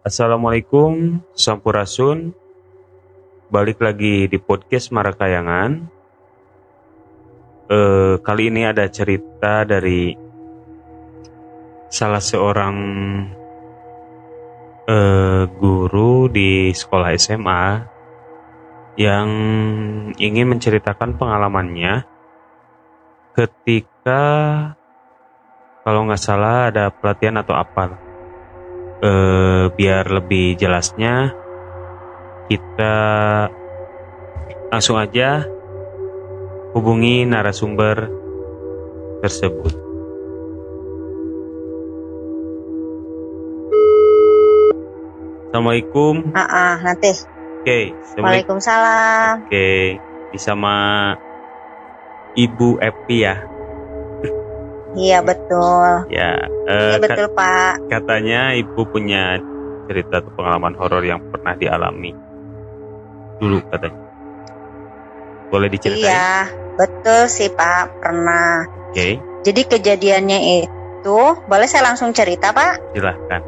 Assalamualaikum, 0.00 1.20
Sampurasun. 1.36 2.32
Balik 3.52 3.84
lagi 3.84 4.32
di 4.32 4.40
podcast 4.40 4.96
Marakayangan. 4.96 5.76
Eh, 7.68 8.16
kali 8.24 8.48
ini 8.48 8.64
ada 8.64 8.88
cerita 8.88 9.60
dari 9.68 10.16
salah 11.92 12.24
seorang 12.24 12.76
eh, 14.88 15.44
guru 15.60 16.32
di 16.32 16.72
sekolah 16.72 17.12
SMA 17.20 17.64
yang 18.96 19.28
ingin 20.16 20.48
menceritakan 20.48 21.20
pengalamannya 21.20 22.08
ketika 23.36 24.24
kalau 25.84 26.08
nggak 26.08 26.24
salah 26.24 26.72
ada 26.72 26.88
pelatihan 26.88 27.44
atau 27.44 27.52
apa 27.52 28.09
eh, 29.00 29.64
biar 29.72 30.04
lebih 30.08 30.56
jelasnya 30.60 31.32
kita 32.50 32.96
langsung 34.70 34.98
aja 34.98 35.46
hubungi 36.74 37.26
narasumber 37.26 38.10
tersebut. 39.22 39.74
Assalamualaikum. 45.50 46.30
Ah, 46.30 46.46
ah, 46.46 46.74
nanti. 46.78 47.10
Oke, 47.60 47.90
Assalamualaikum. 47.90 48.22
Waalaikumsalam. 48.22 49.34
Oke, 49.50 49.98
sama 50.38 50.76
Ibu 52.38 52.78
Epi 52.78 53.26
ya. 53.26 53.49
Iya 54.98 55.18
betul. 55.22 56.10
Ya, 56.10 56.34
Iya 56.66 56.96
eh, 56.96 56.98
ka- 56.98 57.02
betul 57.06 57.26
Pak. 57.32 57.72
katanya 57.86 58.54
Ibu 58.54 58.82
punya 58.90 59.38
cerita 59.86 60.22
atau 60.22 60.30
pengalaman 60.34 60.74
horor 60.78 61.02
yang 61.02 61.22
pernah 61.30 61.54
dialami 61.54 62.10
dulu 63.38 63.58
katanya. 63.70 64.00
Boleh 65.50 65.68
diceritain? 65.70 65.98
Iya 66.02 66.30
betul 66.78 67.20
sih 67.26 67.50
Pak 67.50 68.02
pernah. 68.02 68.66
Oke, 68.90 69.22
Jadi 69.40 69.60
kejadiannya 69.64 70.38
itu, 70.66 71.18
boleh 71.46 71.66
saya 71.70 71.90
langsung 71.90 72.10
cerita 72.10 72.50
Pak? 72.50 72.92
silahkan. 72.92 73.40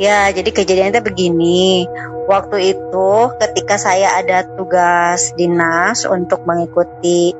Ya, 0.00 0.32
jadi 0.32 0.48
kejadiannya 0.48 0.96
itu 0.96 1.04
begini. 1.04 1.84
Waktu 2.24 2.72
itu 2.72 3.08
ketika 3.36 3.76
saya 3.76 4.16
ada 4.16 4.48
tugas 4.56 5.36
dinas 5.36 6.08
untuk 6.08 6.40
mengikuti 6.48 7.36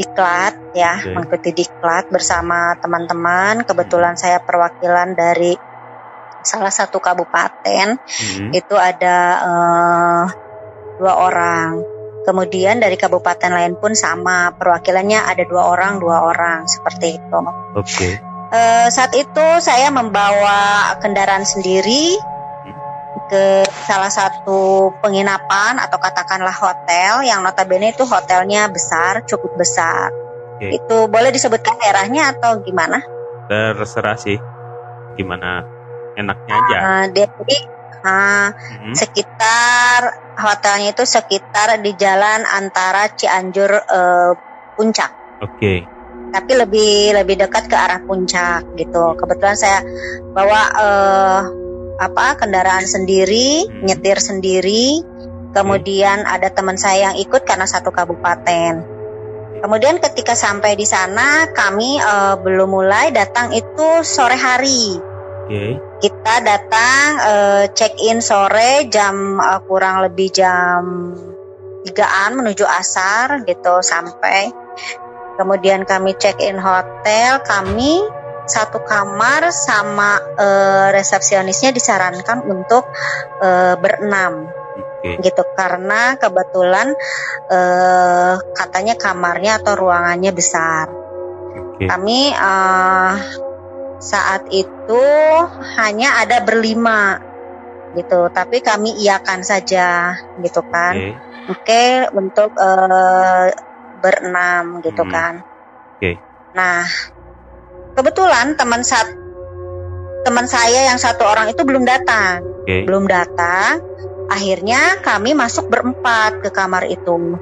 diklat 0.00 0.54
ya, 0.72 0.96
Oke. 0.96 1.12
mengikuti 1.12 1.50
diklat 1.64 2.08
bersama 2.08 2.72
teman-teman. 2.80 3.68
Kebetulan 3.68 4.16
saya 4.16 4.40
perwakilan 4.40 5.12
dari 5.12 5.52
salah 6.40 6.72
satu 6.72 6.96
kabupaten. 6.96 8.00
Hmm, 8.00 8.50
itu 8.56 8.74
ada 8.80 9.16
eh, 9.44 10.24
dua 10.96 11.14
orang. 11.20 11.68
Kemudian 12.20 12.80
dari 12.80 13.00
kabupaten 13.00 13.48
lain 13.52 13.76
pun 13.80 13.96
sama 13.96 14.52
perwakilannya 14.56 15.24
ada 15.24 15.44
dua 15.44 15.72
orang 15.72 16.00
dua 16.00 16.24
orang 16.24 16.68
seperti 16.68 17.16
itu. 17.16 17.40
Oke, 17.72 18.30
Eh, 18.50 18.88
saat 18.90 19.14
itu 19.14 19.46
saya 19.62 19.94
membawa 19.94 20.90
kendaraan 20.98 21.46
sendiri 21.46 22.18
ke 23.30 23.66
salah 23.86 24.10
satu 24.10 24.90
penginapan 25.02 25.78
atau 25.78 25.98
katakanlah 25.98 26.54
hotel 26.54 27.26
yang 27.26 27.42
notabene 27.42 27.90
itu 27.90 28.06
hotelnya 28.06 28.70
besar 28.70 29.26
cukup 29.26 29.58
besar. 29.58 30.10
Oke. 30.56 30.76
Itu 30.76 31.06
boleh 31.10 31.30
disebutkan 31.34 31.78
daerahnya 31.78 32.36
atau 32.36 32.62
gimana? 32.62 33.02
terserah 33.50 34.14
sih. 34.14 34.38
Gimana 35.18 35.66
enaknya 36.14 36.54
aja. 36.54 36.78
Eh, 36.78 37.04
jadi 37.18 37.56
ah, 38.06 38.54
Hmm, 38.54 38.94
sekitar 38.94 40.00
hotelnya 40.38 40.94
itu 40.94 41.04
sekitar 41.04 41.76
di 41.82 41.92
jalan 41.98 42.46
antara 42.46 43.12
Cianjur 43.12 43.70
eh, 43.74 44.32
Puncak 44.78 45.12
Oke, 45.44 45.84
tapi 46.32 46.52
lebih 46.56 47.12
lebih 47.12 47.36
dekat 47.44 47.68
ke 47.68 47.76
arah 47.76 48.00
puncak 48.00 48.64
gitu 48.80 49.16
kebetulan 49.20 49.56
saya 49.56 49.84
bawa 50.32 50.60
eh, 50.72 51.40
apa 52.00 52.40
kendaraan 52.40 52.88
sendiri 52.88 53.68
Hmm. 53.68 53.84
nyetir 53.84 54.16
sendiri. 54.16 55.04
Kemudian 55.50 56.24
ada 56.24 56.48
teman 56.48 56.78
saya 56.78 57.10
yang 57.10 57.16
ikut 57.18 57.42
karena 57.42 57.66
satu 57.66 57.90
kabupaten. 57.90 58.86
Kemudian 59.60 60.00
ketika 60.00 60.32
sampai 60.32 60.78
di 60.78 60.88
sana 60.88 61.52
kami 61.52 62.00
eh, 62.00 62.34
belum 62.40 62.70
mulai 62.70 63.12
datang 63.12 63.52
itu 63.52 64.00
sore 64.00 64.38
hari. 64.38 64.96
Oke, 65.44 65.76
kita 66.00 66.34
datang 66.40 67.06
eh, 67.20 67.64
check 67.76 67.98
in 68.00 68.24
sore 68.24 68.88
jam 68.88 69.36
eh, 69.36 69.60
kurang 69.68 70.06
lebih 70.06 70.32
jam 70.32 71.12
3-an 71.84 72.40
menuju 72.40 72.64
asar 72.64 73.44
gitu 73.44 73.84
sampai. 73.84 74.48
Kemudian 75.36 75.82
kami 75.82 76.14
check 76.16 76.38
in 76.40 76.56
hotel 76.56 77.42
kami 77.42 78.00
satu 78.50 78.82
kamar 78.82 79.54
sama 79.54 80.18
eh, 80.34 80.88
resepsionisnya 80.90 81.70
disarankan 81.70 82.42
untuk 82.42 82.90
eh, 83.38 83.78
berenam 83.78 84.50
oke, 84.74 85.22
gitu 85.22 85.42
karena 85.54 86.18
kebetulan 86.18 86.90
eh, 87.46 88.34
katanya 88.58 88.98
kamarnya 88.98 89.62
atau 89.62 89.78
ruangannya 89.78 90.34
besar 90.34 90.90
oke. 91.54 91.86
kami 91.86 92.34
eh, 92.34 93.14
saat 94.00 94.48
itu 94.48 95.04
hanya 95.76 96.24
ada 96.24 96.40
berlima 96.40 97.20
gitu, 97.92 98.30
tapi 98.32 98.62
kami 98.64 98.96
iakan 99.02 99.44
saja 99.44 100.14
gitu 100.40 100.62
kan. 100.70 100.94
Oke, 100.96 101.18
Oke, 101.50 101.84
untuk 102.16 102.50
eh, 102.56 103.48
berenam 104.00 104.80
gitu 104.80 105.02
Hmm. 105.04 105.12
kan. 105.12 105.34
Oke. 106.00 106.10
Nah, 106.56 106.82
kebetulan 107.94 108.54
teman 108.54 108.82
saat 108.86 109.08
teman 110.20 110.44
saya 110.44 110.92
yang 110.92 111.00
satu 111.00 111.24
orang 111.24 111.48
itu 111.48 111.64
belum 111.64 111.84
datang, 111.88 112.44
oke, 112.44 112.76
belum 112.86 113.08
datang. 113.08 113.80
Akhirnya 114.30 115.02
kami 115.02 115.34
masuk 115.34 115.66
berempat 115.66 116.38
ke 116.46 116.54
kamar 116.54 116.86
itu. 116.86 117.34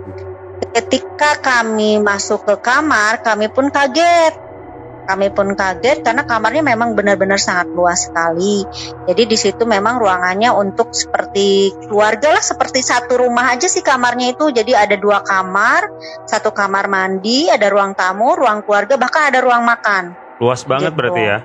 Ketika 0.72 1.36
kami 1.44 2.00
masuk 2.00 2.48
ke 2.48 2.56
kamar, 2.64 3.20
kami 3.20 3.52
pun 3.52 3.68
kaget. 3.68 4.48
Kami 5.08 5.32
pun 5.32 5.56
kaget 5.56 6.04
karena 6.04 6.28
kamarnya 6.28 6.60
memang 6.60 6.92
benar-benar 6.92 7.40
sangat 7.40 7.72
luas 7.72 8.08
sekali. 8.08 8.60
Jadi 9.08 9.22
di 9.24 9.36
situ 9.40 9.64
memang 9.64 9.96
ruangannya 9.96 10.52
untuk 10.52 10.92
seperti 10.92 11.72
keluarga 11.88 12.36
lah, 12.36 12.44
seperti 12.44 12.84
satu 12.84 13.16
rumah 13.16 13.56
aja 13.56 13.68
sih 13.68 13.80
kamarnya 13.80 14.36
itu. 14.36 14.52
Jadi 14.52 14.76
ada 14.76 14.96
dua 15.00 15.24
kamar, 15.24 15.88
satu 16.28 16.52
kamar 16.52 16.92
mandi, 16.92 17.48
ada 17.48 17.72
ruang 17.72 17.96
tamu, 17.96 18.36
ruang 18.36 18.64
keluarga, 18.64 19.00
bahkan 19.00 19.32
ada 19.32 19.40
ruang 19.40 19.64
makan. 19.64 20.27
Luas 20.38 20.62
banget 20.64 20.92
Gitu. 20.94 20.98
berarti 20.98 21.22
ya 21.22 21.38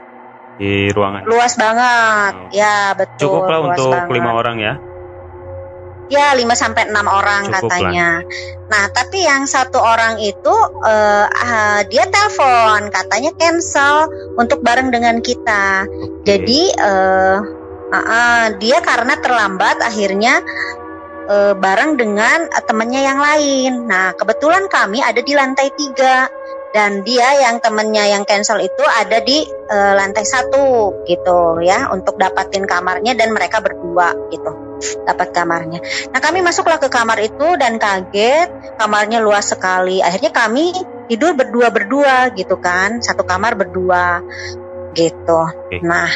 di 0.54 0.72
ruangan. 0.94 1.22
Luas 1.26 1.54
banget, 1.58 2.34
Oh. 2.38 2.50
ya 2.54 2.94
betul. 2.94 3.22
Cukup 3.26 3.44
lah 3.50 3.60
untuk 3.66 3.90
banget. 3.90 4.14
lima 4.14 4.32
orang 4.34 4.58
ya. 4.62 4.74
Ya 6.12 6.36
5 6.36 6.54
sampai 6.54 6.92
6 6.94 7.08
orang 7.10 7.48
Cukup 7.48 7.74
katanya. 7.74 8.22
Nah, 8.70 8.86
tapi 8.94 9.24
yang 9.24 9.50
satu 9.50 9.82
orang 9.82 10.22
itu 10.22 10.52
eh, 10.86 11.26
ah, 11.26 11.82
dia 11.90 12.06
telepon 12.06 12.92
katanya 12.92 13.32
cancel 13.34 14.12
untuk 14.38 14.62
bareng 14.62 14.94
dengan 14.94 15.24
kita. 15.24 15.88
Oke, 15.90 16.22
Jadi 16.28 16.70
eh, 16.70 17.38
ah, 17.90 17.98
ah, 17.98 18.46
dia 18.62 18.84
karena 18.84 19.18
terlambat 19.18 19.82
akhirnya 19.82 20.44
eh, 21.32 21.54
bareng 21.58 21.98
dengan 21.98 22.46
eh, 22.46 22.62
temannya 22.68 23.02
yang 23.02 23.18
lain. 23.18 23.72
Nah, 23.90 24.14
kebetulan 24.14 24.70
kami 24.70 25.02
ada 25.02 25.24
di 25.24 25.34
lantai 25.34 25.72
tiga 25.74 26.28
dan 26.74 27.06
dia 27.06 27.38
yang 27.38 27.62
temennya 27.62 28.18
yang 28.18 28.26
cancel 28.26 28.58
itu 28.58 28.84
ada 28.84 29.22
di 29.22 29.46
eh, 29.46 29.94
lantai 29.94 30.26
satu 30.26 31.06
gitu 31.06 31.62
ya 31.62 31.94
untuk 31.94 32.18
dapatin 32.18 32.66
kamarnya 32.66 33.14
dan 33.14 33.30
mereka 33.30 33.62
berdua 33.62 34.18
gitu 34.34 34.52
dapat 35.06 35.32
kamarnya. 35.32 35.80
Nah 36.10 36.20
kami 36.20 36.42
masuklah 36.42 36.82
ke 36.82 36.90
kamar 36.90 37.22
itu 37.22 37.56
dan 37.62 37.78
kaget 37.78 38.50
kamarnya 38.82 39.22
luas 39.22 39.54
sekali. 39.54 40.02
Akhirnya 40.02 40.34
kami 40.34 40.74
tidur 41.08 41.38
berdua 41.38 41.70
berdua 41.70 42.34
gitu 42.34 42.58
kan 42.58 43.00
satu 43.00 43.22
kamar 43.24 43.54
berdua 43.54 44.26
gitu. 44.98 45.42
Nah 45.86 46.10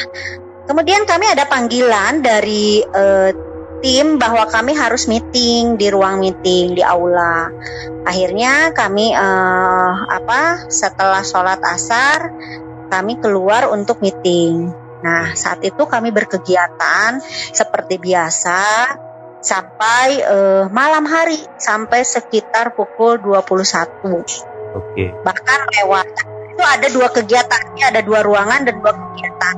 kemudian 0.66 1.06
kami 1.06 1.30
ada 1.30 1.46
panggilan 1.46 2.18
dari 2.20 2.82
eh, 2.82 3.30
tim 3.78 4.18
bahwa 4.18 4.46
kami 4.50 4.74
harus 4.74 5.06
meeting 5.06 5.78
di 5.78 5.86
ruang 5.88 6.20
meeting 6.22 6.74
di 6.74 6.82
aula. 6.82 7.50
Akhirnya 8.02 8.74
kami 8.74 9.14
eh, 9.14 9.92
apa 10.08 10.70
setelah 10.70 11.22
sholat 11.22 11.60
asar 11.62 12.32
kami 12.88 13.20
keluar 13.20 13.70
untuk 13.70 14.00
meeting. 14.00 14.72
Nah 15.04 15.34
saat 15.38 15.62
itu 15.62 15.86
kami 15.86 16.10
berkegiatan 16.10 17.22
seperti 17.54 18.00
biasa 18.02 18.60
sampai 19.38 20.06
eh, 20.18 20.64
malam 20.70 21.06
hari 21.06 21.38
sampai 21.58 22.02
sekitar 22.02 22.74
pukul 22.74 23.22
21 23.22 23.54
Oke. 24.74 25.04
bahkan 25.22 25.60
lewat 25.78 26.06
itu 26.52 26.62
ada 26.62 26.86
dua 26.90 27.08
kegiatan 27.14 27.60
ada 27.78 28.02
dua 28.02 28.20
ruangan 28.26 28.66
dan 28.66 28.74
dua 28.82 28.92
kegiatan 28.92 29.54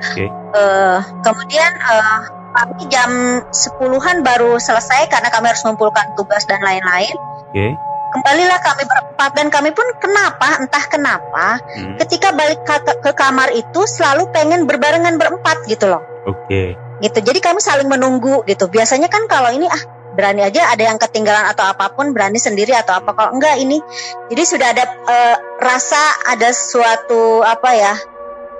Oke. 0.00 0.26
Eh, 0.30 0.98
kemudian 1.20 1.72
eh, 1.76 2.20
kami 2.50 2.82
jam 2.90 3.10
10-an 3.48 4.26
baru 4.26 4.58
selesai 4.58 5.06
karena 5.08 5.28
kami 5.30 5.50
harus 5.50 5.62
mengumpulkan 5.66 6.14
tugas 6.18 6.44
dan 6.44 6.60
lain-lain. 6.62 7.14
Oke. 7.50 7.66
Kembalilah 8.10 8.58
kami 8.58 8.82
berempat 8.90 9.30
dan 9.38 9.46
kami 9.54 9.70
pun 9.70 9.86
kenapa 10.02 10.58
entah 10.58 10.84
kenapa 10.90 11.62
Hmm. 11.78 11.94
ketika 12.02 12.34
balik 12.34 12.58
ke, 12.66 12.74
ke 12.98 13.12
kamar 13.14 13.54
itu 13.54 13.86
selalu 13.86 14.26
pengen 14.34 14.66
berbarengan 14.66 15.14
berempat 15.14 15.62
gitu 15.70 15.86
loh. 15.86 16.02
Oke. 16.26 16.74
Gitu. 16.98 17.18
Jadi 17.22 17.38
kami 17.38 17.62
saling 17.62 17.86
menunggu 17.86 18.42
gitu. 18.50 18.66
Biasanya 18.66 19.06
kan 19.06 19.30
kalau 19.30 19.54
ini 19.54 19.70
ah 19.70 19.82
berani 20.10 20.42
aja 20.42 20.74
ada 20.74 20.90
yang 20.90 20.98
ketinggalan 20.98 21.46
atau 21.54 21.64
apa 21.70 21.94
pun 21.94 22.10
berani 22.10 22.36
sendiri 22.36 22.74
atau 22.74 22.98
apa 22.98 23.14
kalau 23.14 23.38
enggak 23.38 23.62
ini 23.62 23.78
jadi 24.26 24.42
sudah 24.42 24.68
ada 24.74 24.84
eh, 25.06 25.36
rasa 25.62 26.02
ada 26.26 26.50
suatu 26.50 27.46
apa 27.46 27.70
ya 27.78 27.94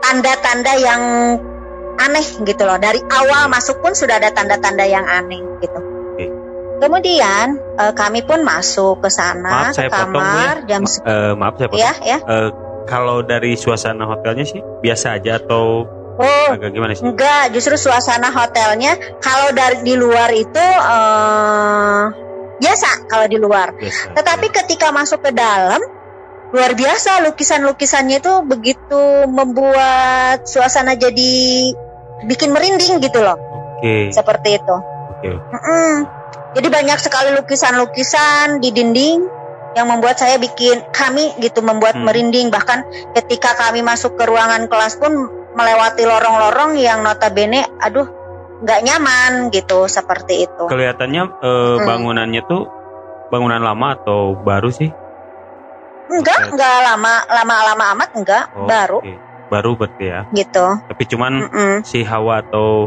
tanda-tanda 0.01 0.73
yang 0.79 1.03
aneh 2.01 2.25
gitu 2.41 2.63
loh 2.63 2.77
dari 2.77 2.99
awal 3.07 3.47
masuk 3.47 3.79
pun 3.79 3.93
sudah 3.93 4.17
ada 4.17 4.31
tanda-tanda 4.31 4.85
yang 4.85 5.05
aneh 5.05 5.41
gitu 5.61 5.79
kemudian 6.79 7.47
eh, 7.77 7.93
kami 7.93 8.25
pun 8.25 8.41
masuk 8.41 9.05
ke 9.05 9.09
sana 9.09 9.69
Maaf 9.69 9.77
saya 9.77 9.89
ke 9.89 10.01
potong 10.01 10.17
kamar 10.17 10.55
ya. 10.65 10.67
jam 10.67 10.81
Ma- 10.81 11.05
eh, 11.05 11.33
maaf 11.35 11.55
saya 11.55 11.69
potong. 11.69 11.83
ya 11.83 11.93
ya 12.01 12.19
Eh, 12.21 12.49
kalau 12.89 13.21
dari 13.21 13.53
suasana 13.55 14.05
hotelnya 14.05 14.43
sih 14.43 14.59
biasa 14.81 15.21
aja 15.21 15.37
atau 15.37 15.85
oh 16.17 16.49
agak 16.51 16.73
gimana 16.73 16.93
sih? 16.93 17.05
Enggak, 17.05 17.53
justru 17.53 17.77
suasana 17.77 18.29
hotelnya 18.29 18.93
kalau 19.21 19.53
dari 19.53 19.81
di 19.81 19.95
luar 19.95 20.33
itu 20.33 20.59
eh 20.59 22.03
biasa 22.59 22.89
kalau 23.07 23.25
di 23.25 23.37
luar. 23.37 23.73
Biasa. 23.73 24.17
Tetapi 24.17 24.47
ketika 24.51 24.89
masuk 24.91 25.21
ke 25.21 25.33
dalam 25.33 25.81
luar 26.51 26.73
biasa 26.75 27.23
lukisan-lukisannya 27.25 28.19
itu 28.19 28.33
begitu 28.43 29.03
membuat 29.31 30.45
suasana 30.45 30.93
jadi 30.93 31.33
bikin 32.27 32.51
merinding 32.51 33.01
gitu 33.01 33.21
loh. 33.21 33.37
Oke. 33.79 34.13
Seperti 34.13 34.61
itu. 34.61 34.77
Oke. 35.17 35.31
Mm-mm. 35.33 35.93
Jadi 36.51 36.67
banyak 36.67 36.99
sekali 36.99 37.31
lukisan-lukisan 37.39 38.59
di 38.59 38.75
dinding 38.75 39.19
yang 39.79 39.87
membuat 39.87 40.19
saya 40.19 40.35
bikin 40.35 40.83
kami 40.91 41.31
gitu 41.39 41.63
membuat 41.63 41.95
Hmm. 41.95 42.11
merinding 42.11 42.51
bahkan 42.51 42.83
ketika 43.15 43.55
kami 43.55 43.87
masuk 43.87 44.19
ke 44.19 44.27
ruangan 44.27 44.67
kelas 44.67 44.99
pun 44.99 45.15
melewati 45.55 46.03
lorong-lorong 46.03 46.75
yang 46.75 47.07
notabene 47.07 47.63
aduh 47.79 48.07
nggak 48.61 48.81
nyaman 48.83 49.33
gitu 49.55 49.87
seperti 49.87 50.45
itu. 50.45 50.65
Kelihatannya 50.67 51.23
eh, 51.23 51.77
Hmm. 51.79 51.87
bangunannya 51.87 52.43
tuh 52.45 52.67
bangunan 53.31 53.63
lama 53.63 53.95
atau 53.95 54.35
baru 54.35 54.75
sih? 54.75 54.91
Enggak, 56.11 56.51
enggak 56.51 56.77
lama 56.83 57.23
lama-lama 57.31 57.85
amat 57.95 58.11
enggak, 58.19 58.45
Oh, 58.51 58.67
baru 58.67 58.99
oke. 58.99 59.15
Baru 59.51 59.75
berarti 59.75 60.07
ya. 60.07 60.25
gitu. 60.31 60.67
Tapi 60.87 61.03
cuman 61.11 61.33
Mm-mm. 61.51 61.75
si 61.83 62.07
hawa 62.07 62.47
atau 62.47 62.87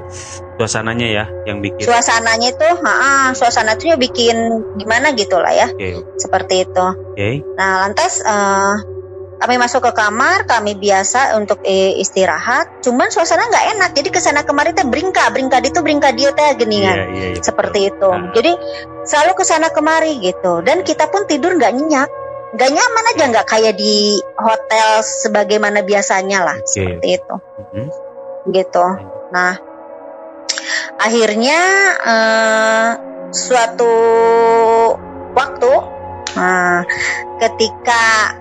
suasananya 0.55 1.07
ya 1.11 1.25
yang 1.43 1.59
bikin. 1.59 1.83
Suasananya 1.83 2.55
itu, 2.55 2.67
ha 2.87 3.35
suasana 3.35 3.75
itu 3.75 3.91
bikin 3.99 4.35
gimana 4.79 5.11
gitu 5.11 5.37
lah 5.43 5.51
ya, 5.51 5.67
Oke. 5.67 5.99
seperti 6.15 6.63
itu. 6.63 6.85
Oke. 7.13 7.43
Nah, 7.59 7.83
lantas 7.83 8.23
eh, 8.23 8.73
kami 9.43 9.59
masuk 9.59 9.83
ke 9.83 9.91
kamar, 9.91 10.47
kami 10.47 10.79
biasa 10.79 11.35
untuk 11.35 11.59
eh, 11.67 11.99
istirahat. 11.99 12.79
Cuman 12.79 13.11
suasana 13.11 13.43
nggak 13.43 13.65
enak, 13.75 13.89
jadi 13.91 14.07
ke 14.07 14.19
sana 14.23 14.47
kemari 14.47 14.71
teh 14.71 14.87
bringka, 14.87 15.35
bringka 15.35 15.59
itu 15.59 15.83
bringka 15.83 16.15
dia 16.15 16.31
teh 16.31 16.55
geningan. 16.55 16.95
Iya, 16.95 17.05
iya, 17.11 17.27
iya, 17.35 17.43
Seperti 17.43 17.91
betul. 17.91 17.91
itu. 17.91 18.09
Nah, 18.15 18.31
Jadi 18.31 18.51
selalu 19.03 19.31
ke 19.35 19.43
sana 19.43 19.67
kemari 19.67 20.23
gitu. 20.23 20.63
Dan 20.63 20.87
kita 20.87 21.11
pun 21.11 21.27
tidur 21.27 21.59
nggak 21.59 21.75
nyenyak, 21.75 22.07
nggak 22.53 22.69
nyaman 22.69 23.09
aja, 23.15 23.23
nggak 23.33 23.47
kayak 23.49 23.73
di 23.75 24.21
hotel 24.37 25.01
sebagaimana 25.01 25.81
biasanya 25.81 26.39
lah, 26.45 26.57
Oke. 26.61 26.69
seperti 26.69 27.07
itu. 27.17 27.35
mhm. 27.57 27.87
Gitu. 28.53 28.87
Nah, 29.33 29.53
akhirnya 30.99 31.59
eh, 32.03 32.89
suatu 33.33 33.95
waktu, 35.33 35.73
nah, 36.37 36.85
ketika 37.41 38.37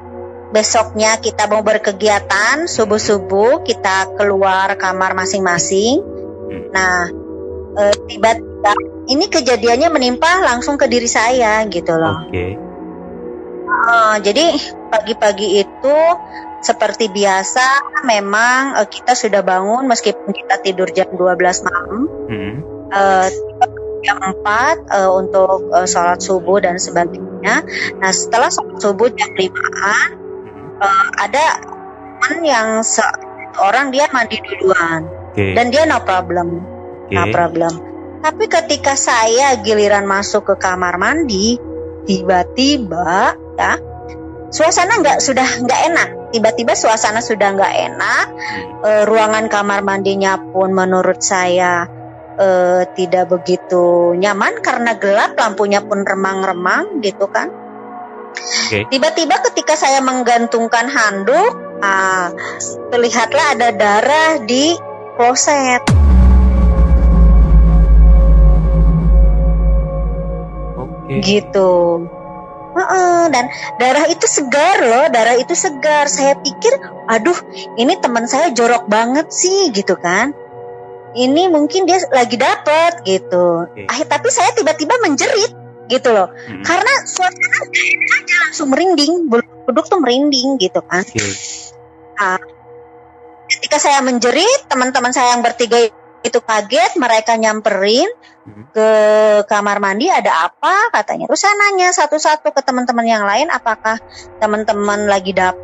besoknya 0.52 1.16
kita 1.16 1.48
mau 1.48 1.64
berkegiatan 1.64 2.68
subuh-subuh 2.68 3.64
kita 3.64 4.12
keluar 4.20 4.76
kamar 4.76 5.16
masing-masing. 5.16 6.04
Hmm. 6.04 6.64
Nah, 6.68 7.08
eh, 7.80 7.94
tiba-tiba 8.04 8.72
ini 9.08 9.26
kejadiannya 9.32 9.88
menimpa 9.88 10.44
langsung 10.44 10.76
ke 10.76 10.86
diri 10.86 11.08
saya 11.08 11.64
gitu 11.72 11.96
loh. 11.96 12.28
Oke. 12.28 12.71
Eh, 13.72 14.16
jadi 14.22 14.44
pagi-pagi 14.88 15.64
itu 15.64 15.96
seperti 16.62 17.10
biasa 17.10 17.98
memang 18.06 18.78
eh, 18.78 18.86
kita 18.86 19.18
sudah 19.18 19.42
bangun 19.42 19.90
meskipun 19.90 20.30
kita 20.30 20.62
tidur 20.62 20.86
jam 20.94 21.10
12 21.10 21.66
malam 21.66 22.06
Mhm. 22.30 22.52
eh, 22.92 23.26
jam 24.02 24.18
4 24.22 24.86
eh, 24.86 25.10
untuk 25.10 25.72
eh, 25.74 25.86
sholat 25.88 26.22
subuh 26.22 26.62
dan 26.62 26.78
sebagainya. 26.78 27.66
Nah 27.98 28.10
setelah 28.14 28.52
sholat 28.52 28.78
subuh 28.78 29.08
jam 29.10 29.30
5an 29.34 30.08
Mhm. 30.14 30.66
ada 31.18 31.44
teman 32.22 32.38
yang 32.46 32.68
orang 33.58 33.90
dia 33.90 34.06
mandi 34.14 34.38
duluan 34.38 35.10
Oke. 35.34 35.58
dan 35.58 35.74
dia 35.74 35.82
no 35.90 35.98
problem, 36.06 36.62
Oke. 37.10 37.14
no 37.18 37.24
problem. 37.34 37.72
Tapi 38.22 38.46
ketika 38.46 38.94
saya 38.94 39.58
giliran 39.58 40.06
masuk 40.06 40.46
ke 40.46 40.54
kamar 40.54 40.94
mandi, 40.94 41.58
tiba-tiba 42.06 43.34
ya 43.58 43.92
suasana 44.52 45.00
nggak 45.00 45.18
sudah 45.18 45.48
nggak 45.64 45.80
enak. 45.90 46.08
Tiba-tiba 46.32 46.76
suasana 46.76 47.24
sudah 47.24 47.56
nggak 47.56 47.74
enak. 47.92 48.26
Eh, 48.84 49.02
ruangan 49.08 49.48
kamar 49.48 49.80
mandinya 49.80 50.36
pun 50.36 50.76
menurut 50.76 51.24
saya 51.24 51.88
eh, 52.36 52.84
tidak 52.92 53.32
begitu 53.32 54.12
nyaman 54.16 54.60
karena 54.60 54.96
gelap, 55.00 55.36
lampunya 55.36 55.80
pun 55.80 56.04
remang-remang 56.04 57.00
gitu 57.00 57.28
kan. 57.32 57.48
Oke. 58.32 58.88
Tiba-tiba 58.88 59.40
ketika 59.52 59.76
saya 59.76 60.00
menggantungkan 60.04 60.88
handuk, 60.88 61.52
ah, 61.80 62.32
terlihatlah 62.92 63.56
ada 63.56 63.68
darah 63.72 64.32
di 64.44 64.76
kloset. 65.16 65.80
Oke. 71.12 71.20
gitu. 71.20 72.08
Heeh, 72.72 73.22
dan 73.28 73.44
darah 73.76 74.08
itu 74.08 74.24
segar 74.24 74.80
loh, 74.80 75.04
darah 75.12 75.36
itu 75.36 75.52
segar. 75.52 76.08
Saya 76.08 76.40
pikir, 76.40 76.72
aduh, 77.08 77.36
ini 77.76 78.00
teman 78.00 78.24
saya 78.24 78.48
jorok 78.56 78.88
banget 78.88 79.28
sih, 79.28 79.68
gitu 79.76 79.92
kan? 80.00 80.32
Ini 81.12 81.52
mungkin 81.52 81.84
dia 81.84 82.00
lagi 82.08 82.40
dapet 82.40 83.04
gitu. 83.04 83.68
Oke. 83.68 83.84
Ah, 83.84 84.00
tapi 84.08 84.32
saya 84.32 84.56
tiba-tiba 84.56 84.96
menjerit, 85.04 85.52
gitu 85.92 86.08
loh. 86.08 86.32
Mhm. 86.32 86.64
Karena 86.64 86.92
suasana 87.04 87.58
aja 87.68 88.34
langsung 88.48 88.72
merinding, 88.72 89.28
bulu 89.28 89.44
kuduk 89.68 89.84
tuh 89.92 90.00
merinding 90.00 90.56
gitu 90.56 90.80
kan. 90.80 91.04
Oke. 91.04 91.20
Ketika 93.52 93.76
saya 93.76 94.00
menjerit, 94.00 94.64
teman-teman 94.72 95.12
saya 95.12 95.36
yang 95.36 95.44
bertiga 95.44 95.76
itu 96.22 96.38
kaget, 96.38 96.98
mereka 96.98 97.34
nyamperin 97.34 98.06
Mhm. 98.42 98.74
ke 98.74 98.88
kamar 99.46 99.78
mandi 99.78 100.10
ada 100.10 100.50
apa 100.50 100.90
katanya. 100.90 101.30
Terus 101.30 101.42
saya 101.42 101.54
nanya 101.54 101.94
satu-satu 101.94 102.50
ke 102.50 102.60
teman-teman 102.62 103.06
yang 103.06 103.22
lain, 103.26 103.50
apakah 103.50 103.98
teman-teman 104.42 105.06
lagi 105.06 105.34
dap? 105.34 105.54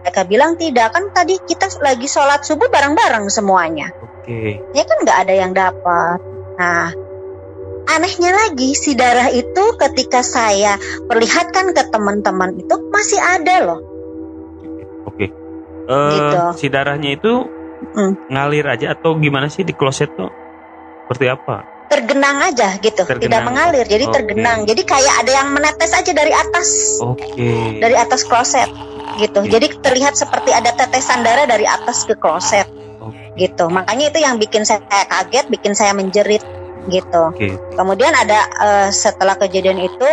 Mereka 0.00 0.24
bilang 0.24 0.56
tidak, 0.56 0.96
kan 0.96 1.12
tadi 1.12 1.36
kita 1.44 1.68
lagi 1.84 2.08
sholat 2.08 2.40
subuh 2.44 2.72
bareng-bareng 2.72 3.28
semuanya. 3.28 3.92
Oke. 4.00 4.60
Ya 4.72 4.84
kan 4.88 4.96
nggak 5.04 5.18
ada 5.28 5.34
yang 5.36 5.52
dapat. 5.52 6.18
Nah, 6.56 6.92
anehnya 7.88 8.32
lagi 8.32 8.72
si 8.72 8.96
darah 8.96 9.28
itu 9.28 9.64
ketika 9.76 10.24
saya 10.24 10.80
perlihatkan 11.08 11.76
ke 11.76 11.82
teman-teman 11.92 12.56
itu 12.56 12.74
masih 12.88 13.20
ada 13.20 13.56
loh. 13.64 13.80
Oke. 15.08 15.28
Eh, 15.90 16.12
Gitu. 16.16 16.44
si 16.56 16.66
darahnya 16.72 17.16
itu 17.16 17.59
Hmm. 17.80 18.12
ngalir 18.28 18.68
aja 18.68 18.92
atau 18.92 19.16
gimana 19.16 19.48
sih 19.48 19.64
di 19.64 19.72
kloset 19.72 20.12
tuh? 20.12 20.28
Seperti 21.08 21.26
apa? 21.32 21.64
Tergenang 21.90 22.38
aja 22.46 22.78
gitu, 22.78 23.02
tidak 23.02 23.18
Tergenang. 23.18 23.44
mengalir, 23.50 23.82
jadi 23.82 24.04
Oke. 24.06 24.14
tergenang. 24.14 24.58
Jadi 24.62 24.82
kayak 24.86 25.14
ada 25.26 25.32
yang 25.42 25.48
menetes 25.50 25.90
aja 25.90 26.12
dari 26.14 26.30
atas. 26.30 26.68
Oke. 27.02 27.82
dari 27.82 27.96
atas 27.98 28.22
kloset 28.22 28.70
gitu. 29.18 29.42
Oke. 29.42 29.50
Jadi 29.50 29.66
terlihat 29.82 30.14
seperti 30.14 30.54
ada 30.54 30.70
tetesan 30.70 31.26
darah 31.26 31.50
dari 31.50 31.66
atas 31.66 32.06
ke 32.06 32.14
kloset 32.14 32.70
Oke. 33.02 33.34
gitu. 33.34 33.66
Makanya 33.66 34.14
itu 34.14 34.18
yang 34.22 34.38
bikin 34.38 34.62
saya 34.62 34.84
kaget, 34.86 35.50
bikin 35.50 35.74
saya 35.74 35.90
menjerit 35.96 36.44
gitu. 36.86 37.22
Oke. 37.34 37.58
Kemudian 37.74 38.14
ada 38.14 38.46
eh, 38.46 38.88
setelah 38.94 39.34
kejadian 39.34 39.82
itu 39.82 40.10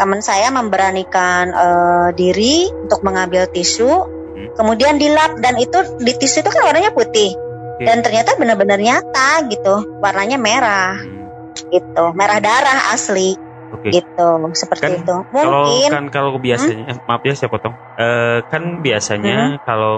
teman 0.00 0.24
saya 0.24 0.48
memberanikan 0.50 1.52
eh, 1.52 2.08
diri 2.16 2.72
untuk 2.72 3.04
mengambil 3.04 3.44
tisu, 3.52 4.23
Hmm. 4.44 4.54
kemudian 4.54 5.00
dilap 5.00 5.40
dan 5.40 5.56
itu 5.56 5.78
di 5.98 6.12
tisu 6.12 6.44
itu 6.44 6.50
kan 6.52 6.62
warnanya 6.68 6.92
putih. 6.92 7.32
Oke. 7.74 7.90
Dan 7.90 8.04
ternyata 8.06 8.38
benar-benar 8.38 8.78
nyata 8.78 9.48
gitu, 9.50 9.98
warnanya 9.98 10.38
merah 10.38 10.94
Hmm. 10.94 11.66
gitu, 11.72 12.04
merah 12.14 12.38
darah 12.38 12.92
asli 12.92 13.34
Oke. 13.74 13.90
gitu, 13.90 14.28
seperti 14.54 14.84
Kan 14.84 14.92
itu. 15.02 15.16
Kalau 15.32 15.62
Mungkin 15.66 15.90
kan 15.90 16.04
kalau 16.12 16.30
biasanya, 16.38 16.84
eh, 16.92 16.96
maaf 17.02 17.22
ya 17.26 17.34
saya 17.34 17.50
potong. 17.50 17.74
Eh, 17.98 18.38
kan 18.46 18.78
biasanya 18.78 19.58
Hmm. 19.58 19.60
kalau 19.66 19.94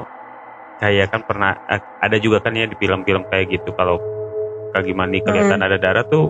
kayak 0.81 1.09
kan 1.12 1.25
pernah 1.25 1.57
eh, 1.69 1.81
ada 2.00 2.17
juga 2.17 2.41
kan 2.41 2.53
ya 2.53 2.65
di 2.65 2.76
film-film 2.76 3.29
kayak 3.29 3.49
gitu 3.49 3.73
kalau 3.76 3.97
kaki 4.73 4.93
mandi 4.93 5.25
kelihatan 5.25 5.57
ada 5.61 5.81
darah 5.81 6.05
tuh 6.05 6.29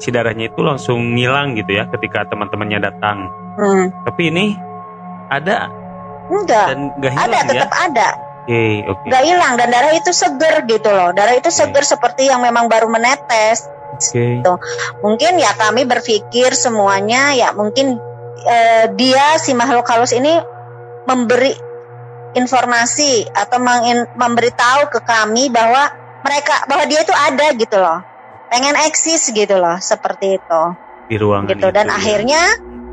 si 0.00 0.08
darahnya 0.08 0.48
itu 0.48 0.60
langsung 0.64 1.12
ngilang 1.14 1.52
gitu 1.52 1.76
ya 1.76 1.84
ketika 1.92 2.24
teman-temannya 2.28 2.80
datang. 2.80 3.28
Hmm. 3.60 3.92
Tapi 4.04 4.22
ini 4.32 4.56
ada 5.28 5.68
Enggak. 6.30 6.66
dan 6.72 6.80
gak 7.00 7.12
Ada, 7.12 7.20
hilang 7.20 7.44
ya. 7.44 7.50
tetap 7.52 7.72
ada. 7.72 8.08
Oke, 8.44 8.64
oke. 8.84 9.04
Nggak 9.08 9.22
hilang 9.24 9.52
dan 9.56 9.68
darah 9.72 9.92
itu 9.96 10.10
seger 10.12 10.54
gitu 10.68 10.90
loh. 10.92 11.10
Darah 11.16 11.32
itu 11.32 11.48
seger 11.48 11.80
seperti 11.80 12.28
yang 12.28 12.44
memang 12.44 12.68
baru 12.68 12.92
menetes. 12.92 13.64
Oke. 13.96 14.44
Mungkin 15.00 15.40
ya 15.40 15.56
kami 15.56 15.88
berpikir 15.88 16.52
semuanya 16.52 17.32
ya 17.32 17.56
mungkin 17.56 17.96
eh, 18.44 18.92
dia 18.92 19.40
si 19.40 19.56
makhluk 19.56 19.88
halus 19.88 20.12
ini 20.12 20.36
memberi 21.08 21.56
informasi 22.34 23.30
atau 23.30 23.62
mengin, 23.62 24.04
memberitahu 24.18 24.90
ke 24.90 25.00
kami 25.06 25.48
bahwa 25.48 25.88
mereka 26.20 26.66
bahwa 26.66 26.84
dia 26.84 27.00
itu 27.00 27.14
ada 27.14 27.46
gitu 27.54 27.76
loh. 27.78 28.02
Pengen 28.50 28.76
eksis 28.86 29.32
gitu 29.32 29.56
loh, 29.56 29.78
seperti 29.80 30.36
itu. 30.36 30.62
Di 31.08 31.16
ruangan 31.16 31.48
Gitu 31.54 31.64
itu 31.64 31.68
dan 31.74 31.88
ya. 31.88 32.44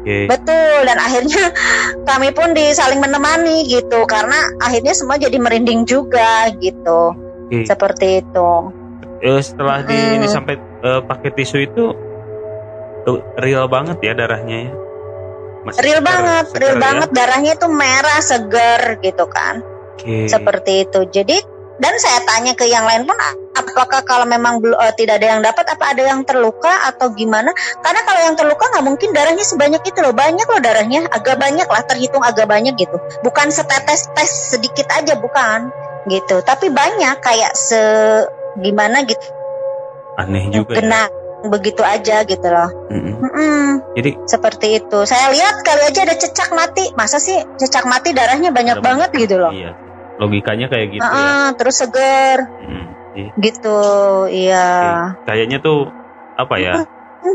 Oke. 0.02 0.26
betul 0.26 0.78
dan 0.82 0.98
akhirnya 0.98 1.54
kami 2.10 2.30
pun 2.32 2.52
disaling 2.52 2.98
menemani 2.98 3.66
gitu 3.66 4.02
karena 4.04 4.34
akhirnya 4.58 4.92
semua 4.92 5.16
jadi 5.16 5.38
merinding 5.38 5.86
juga 5.86 6.50
gitu. 6.56 7.14
Oke. 7.46 7.64
Seperti 7.64 8.20
itu. 8.20 8.50
Eh, 9.22 9.38
setelah 9.38 9.82
di 9.82 9.94
ini 9.94 10.26
sampai 10.26 10.58
eh, 10.58 11.02
pakai 11.02 11.30
tisu 11.32 11.58
itu 11.60 11.84
tuh, 13.02 13.18
real 13.36 13.66
banget 13.66 14.02
ya 14.02 14.14
darahnya 14.14 14.58
ya. 14.66 14.72
Masih 15.62 15.80
Real 15.80 15.94
seger- 15.96 16.10
banget, 16.10 16.46
seger 16.48 16.58
real 16.60 16.74
ya? 16.74 16.82
banget 16.82 17.10
darahnya 17.12 17.52
itu 17.54 17.68
merah 17.70 18.20
segar 18.20 18.82
gitu 18.98 19.26
kan. 19.28 19.62
Oke. 19.94 20.26
Seperti 20.26 20.72
itu. 20.82 21.00
Jadi 21.08 21.38
dan 21.82 21.94
saya 21.98 22.22
tanya 22.30 22.54
ke 22.54 22.70
yang 22.70 22.86
lain 22.86 23.10
pun 23.10 23.18
apakah 23.58 24.06
kalau 24.06 24.30
memang 24.30 24.62
eh, 24.62 24.94
tidak 24.94 25.18
ada 25.18 25.28
yang 25.34 25.42
dapat 25.42 25.66
apa 25.66 25.98
ada 25.98 26.04
yang 26.06 26.22
terluka 26.22 26.70
atau 26.94 27.10
gimana? 27.10 27.50
Karena 27.82 28.06
kalau 28.06 28.22
yang 28.22 28.36
terluka 28.38 28.70
nggak 28.70 28.86
mungkin 28.86 29.10
darahnya 29.18 29.42
sebanyak 29.42 29.82
itu 29.90 30.00
loh. 30.00 30.14
Banyak 30.14 30.46
loh 30.46 30.62
darahnya, 30.62 31.10
agak 31.10 31.42
banyak 31.42 31.66
lah 31.66 31.82
terhitung 31.90 32.22
agak 32.22 32.46
banyak 32.46 32.78
gitu. 32.78 33.02
Bukan 33.26 33.50
setetes 33.50 34.06
tes 34.14 34.30
sedikit 34.54 34.86
aja 34.94 35.18
bukan 35.18 35.74
gitu. 36.06 36.46
Tapi 36.46 36.70
banyak 36.70 37.18
kayak 37.18 37.52
se 37.58 37.82
gimana 38.62 39.02
gitu 39.08 39.28
Aneh 40.20 40.52
juga 40.52 40.76
ya. 40.76 40.84
kena 40.84 41.02
begitu 41.50 41.82
aja 41.82 42.22
gitu 42.22 42.46
loh. 42.46 42.70
Mm-mm. 42.94 43.16
Mm-mm. 43.26 43.66
Jadi 43.98 44.12
seperti 44.30 44.78
itu. 44.78 45.00
Saya 45.10 45.34
lihat 45.34 45.66
kali 45.66 45.82
aja 45.90 46.06
ada 46.06 46.14
cecak 46.14 46.54
mati. 46.54 46.94
Masa 46.94 47.18
sih 47.18 47.42
cecak 47.58 47.90
mati 47.90 48.14
darahnya 48.14 48.54
banyak 48.54 48.78
banget 48.86 49.10
gitu 49.18 49.42
loh. 49.42 49.50
Iya. 49.50 49.91
Logikanya 50.22 50.70
kayak 50.70 50.88
gitu 50.92 51.02
ya. 51.02 51.10
Heeh, 51.10 51.46
terus 51.58 51.76
seger 51.76 52.38
Mm, 52.62 52.86
iya. 53.18 53.30
gitu. 53.36 53.80
Iya. 54.30 54.70
Kayaknya 55.26 55.58
tuh 55.60 55.90
apa 56.38 56.56
ya? 56.56 56.86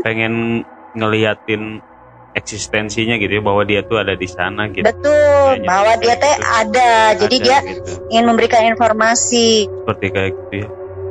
Pengen 0.01 0.63
ngeliatin 0.93 1.83
eksistensinya 2.31 3.17
gitu 3.17 3.33
ya 3.33 3.41
bahwa 3.41 3.61
dia 3.61 3.81
tuh 3.81 3.97
ada 3.97 4.13
di 4.13 4.25
sana 4.25 4.69
gitu. 4.69 4.85
Betul, 4.85 5.11
Kayaknya 5.57 5.67
bahwa 5.67 5.91
dia 5.97 6.15
teh 6.15 6.31
gitu. 6.31 6.47
ada. 6.47 6.91
Jadi 7.17 7.35
Ada 7.35 7.43
dia 7.43 7.57
gitu. 7.65 7.91
ingin 8.07 8.25
memberikan 8.25 8.63
informasi. 8.65 9.67
seperti 9.67 10.05
kayak 10.07 10.31
gitu 10.33 10.53
ya. 10.55 10.67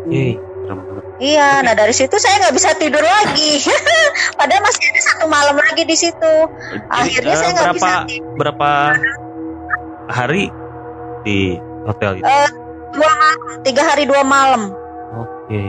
Yeay, 0.07 0.33
banget. 0.65 1.05
Iya, 1.17 1.49
nah 1.61 1.75
dari 1.75 1.91
situ 1.91 2.15
saya 2.15 2.39
nggak 2.41 2.55
bisa 2.55 2.71
tidur 2.77 3.01
lagi. 3.01 3.53
Padahal 4.39 4.63
masih 4.63 4.85
ada 4.87 5.01
satu 5.03 5.25
malam 5.27 5.57
lagi 5.57 5.83
di 5.83 5.97
situ. 5.97 6.35
Jadi, 6.47 6.87
Akhirnya 6.89 7.33
eh, 7.33 7.39
saya 7.39 7.51
nggak 7.53 7.75
bisa 7.75 7.93
tidur. 8.07 8.33
berapa 8.37 8.71
hari 10.07 10.45
di 11.23 11.59
hotel 11.87 12.21
itu? 12.21 12.27
Eh, 12.27 12.51
dua 12.93 13.13
tiga 13.63 13.83
hari 13.87 14.05
dua 14.05 14.23
malam. 14.27 14.75
Oke. 15.17 15.63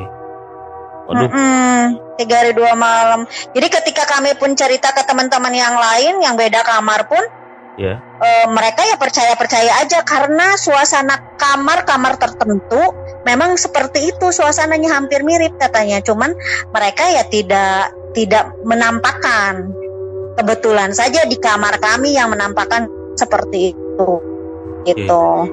Waduh, 1.07 1.31
Mm-mm, 1.31 1.81
tiga 2.19 2.43
hari 2.43 2.51
dua 2.51 2.75
malam. 2.75 3.23
Jadi 3.55 3.67
ketika 3.71 4.03
kami 4.03 4.35
pun 4.35 4.51
cerita 4.59 4.91
ke 4.91 5.07
teman-teman 5.07 5.55
yang 5.55 5.79
lain 5.79 6.19
yang 6.19 6.35
beda 6.35 6.67
kamar 6.67 7.07
pun, 7.07 7.23
ya. 7.79 7.95
eh, 8.01 8.45
mereka 8.51 8.83
ya 8.83 8.99
percaya 8.99 9.31
percaya 9.39 9.71
aja 9.79 10.03
karena 10.03 10.59
suasana 10.59 11.39
kamar 11.39 11.87
kamar 11.87 12.19
tertentu 12.19 12.91
memang 13.23 13.55
seperti 13.55 14.11
itu 14.11 14.35
suasananya 14.35 14.99
hampir 14.99 15.23
mirip 15.23 15.55
katanya. 15.55 16.03
Cuman 16.03 16.35
mereka 16.75 17.07
ya 17.07 17.23
tidak 17.23 17.95
tidak 18.11 18.51
menampakkan. 18.67 19.71
Kebetulan 20.37 20.93
saja 20.93 21.25
di 21.25 21.33
kamar 21.41 21.81
kami 21.81 22.13
yang 22.13 22.29
menampakkan 22.29 22.85
seperti 23.17 23.73
itu, 23.73 24.09
gitu. 24.85 25.49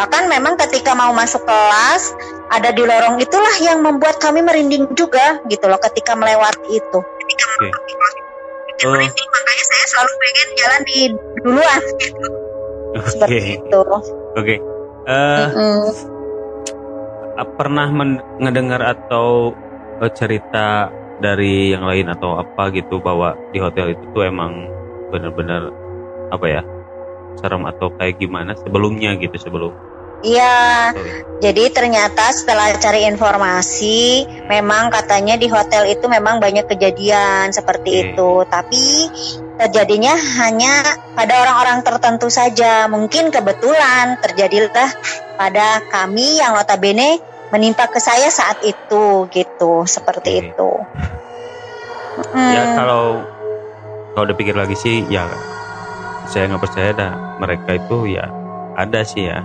Bahkan 0.00 0.32
memang 0.32 0.56
ketika 0.56 0.96
mau 0.96 1.12
masuk 1.12 1.44
kelas 1.44 2.16
ada 2.48 2.72
di 2.72 2.80
lorong 2.80 3.20
itulah 3.20 3.52
yang 3.60 3.84
membuat 3.84 4.16
kami 4.16 4.40
merinding 4.40 4.88
juga 4.96 5.44
gitu 5.52 5.68
loh 5.68 5.76
ketika 5.76 6.16
melewati 6.16 6.80
itu. 6.80 6.98
Ketika 7.04 7.44
Oke. 7.44 7.68
melewati 7.68 7.92
kelas 7.92 8.14
itu 8.16 8.82
Oh. 8.88 8.92
merinding 8.96 9.28
makanya 9.28 9.64
saya 9.68 9.84
selalu 9.92 10.12
pengen 10.16 10.48
jalan 10.56 10.80
di 10.88 10.98
duluan 11.44 11.80
gitu. 12.00 12.26
Seperti 13.12 13.36
Oke. 13.36 13.52
itu. 13.60 13.80
Oke. 14.40 14.56
Eh, 15.04 15.46
Mm. 15.52 15.88
pernah 17.60 17.88
men- 17.92 18.24
ngedengar 18.40 18.80
atau 18.80 19.52
eh, 20.00 20.12
cerita 20.16 20.88
dari 21.20 21.76
yang 21.76 21.84
lain 21.84 22.08
atau 22.08 22.40
apa 22.40 22.72
gitu 22.72 23.04
bahwa 23.04 23.36
di 23.52 23.60
hotel 23.60 23.92
itu 23.92 24.04
tuh 24.16 24.24
emang 24.24 24.64
benar-benar 25.12 25.68
apa 26.32 26.46
ya 26.48 26.62
serem 27.36 27.68
atau 27.68 27.92
kayak 28.00 28.16
gimana 28.16 28.56
sebelumnya 28.56 29.12
gitu 29.20 29.36
sebelum 29.36 29.76
Iya, 30.20 30.92
jadi 31.40 31.72
ternyata 31.72 32.28
setelah 32.36 32.76
cari 32.76 33.08
informasi, 33.08 34.28
memang 34.52 34.92
katanya 34.92 35.40
di 35.40 35.48
hotel 35.48 35.88
itu 35.88 36.04
memang 36.12 36.36
banyak 36.36 36.68
kejadian 36.68 37.48
seperti 37.56 37.90
Oke. 37.90 38.04
itu. 38.12 38.30
Tapi 38.44 38.84
terjadinya 39.56 40.12
hanya 40.44 40.84
pada 41.16 41.40
orang-orang 41.40 41.80
tertentu 41.80 42.28
saja. 42.28 42.84
Mungkin 42.92 43.32
kebetulan 43.32 44.20
terjadilah 44.20 44.92
pada 45.40 45.80
kami 45.88 46.36
yang 46.44 46.52
notabene 46.52 47.16
menimpa 47.48 47.88
ke 47.88 47.96
saya 47.96 48.28
saat 48.28 48.60
itu 48.60 49.24
gitu, 49.32 49.88
seperti 49.88 50.30
Oke. 50.36 50.44
itu. 50.52 50.70
ya 52.36 52.62
Mm, 52.66 52.76
kalau 52.76 53.24
kalau 54.12 54.24
udah 54.28 54.36
pikir 54.36 54.52
lagi 54.52 54.76
sih 54.76 55.06
ya 55.08 55.24
saya 56.28 56.52
nggak 56.52 56.62
percaya 56.62 56.90
dah 56.92 57.12
mereka 57.40 57.80
itu 57.80 58.12
ya 58.12 58.28
ada 58.76 59.00
sih 59.06 59.24
ya 59.30 59.40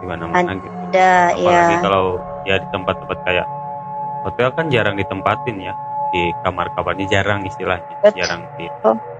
di 0.00 0.04
mana-mana 0.06 0.52
gitu 0.60 0.76
ada 0.92 1.32
apalagi 1.32 1.74
ya. 1.74 1.80
kalau 1.82 2.04
ya 2.46 2.54
di 2.60 2.68
tempat-tempat 2.70 3.18
kayak 3.24 3.46
hotel 4.26 4.48
kan 4.54 4.66
jarang 4.68 4.94
ditempatin 4.98 5.56
ya 5.62 5.72
di 6.14 6.30
kamar-kamarnya 6.42 7.06
jarang 7.10 7.40
istilahnya 7.46 7.94
Betul. 8.02 8.16
jarang 8.18 8.42
di 8.58 8.64
Betul. 8.70 9.15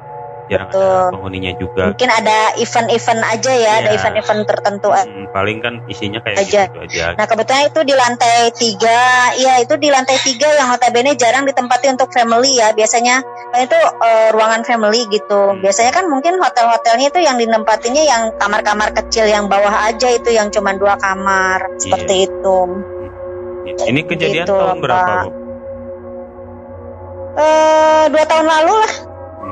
Jarang 0.47 0.69
ada 0.69 0.77
Betul. 0.77 1.07
penghuninya 1.13 1.53
juga 1.57 1.83
Mungkin 1.91 2.11
ada 2.11 2.39
event-event 2.57 3.23
aja 3.23 3.53
ya, 3.53 3.73
ada 3.77 3.91
Iya. 3.91 3.97
event-event 3.97 4.43
tertentu 4.45 4.89
Hmm, 4.89 5.27
paling 5.31 5.59
kan 5.59 5.75
isinya 5.87 6.19
kayak 6.21 6.39
Aja. 6.41 6.63
gitu 6.67 6.79
aja 6.81 7.07
Nah 7.15 7.27
kebetulan 7.27 7.63
itu 7.67 7.81
di 7.83 7.95
lantai 7.95 8.37
tiga, 8.53 9.01
ya 9.35 9.53
itu 9.59 9.75
di 9.77 9.89
lantai 9.89 10.17
tiga 10.21 10.49
yang 10.53 10.69
notabene 10.69 11.13
jarang 11.15 11.45
ditempati 11.45 11.87
untuk 11.89 12.09
family 12.09 12.57
ya. 12.57 12.71
Biasanya 12.71 13.21
kan 13.51 13.61
itu 13.61 13.77
eh, 13.77 14.29
ruangan 14.31 14.63
family 14.63 15.07
gitu. 15.09 15.41
Hmm. 15.53 15.61
Biasanya 15.61 15.91
kan 15.91 16.05
mungkin 16.07 16.37
hotel-hotelnya 16.37 17.07
itu 17.09 17.21
yang 17.21 17.37
ditempatinya 17.37 18.03
yang 18.03 18.23
kamar-kamar 18.37 18.95
kecil 18.95 19.25
yang 19.25 19.47
bawah 19.47 19.87
aja 19.87 20.09
itu 20.09 20.31
yang 20.31 20.49
cuma 20.49 20.73
dua 20.73 20.95
kamar 20.97 21.67
seperti 21.77 22.27
itu. 22.27 22.59
ini 23.83 24.01
kejadian 24.03 24.47
Gitu, 24.47 24.55
tahun 24.55 24.79
berapa. 24.79 25.13
Bu? 25.23 25.31
Eh 27.37 28.05
dua 28.09 28.25
tahun 28.25 28.47
lalu 28.47 28.73
lah, 28.73 28.93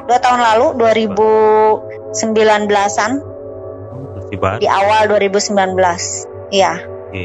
dua 0.04 0.18
tahun 0.20 0.40
lalu 0.40 0.66
2019an 0.78 3.12
Oh, 3.94 4.06
masih 4.18 4.36
baru 4.38 4.58
di 4.58 4.68
awal 4.68 5.06
2019, 5.08 5.78
iya 6.50 6.72
Oke. 7.10 7.24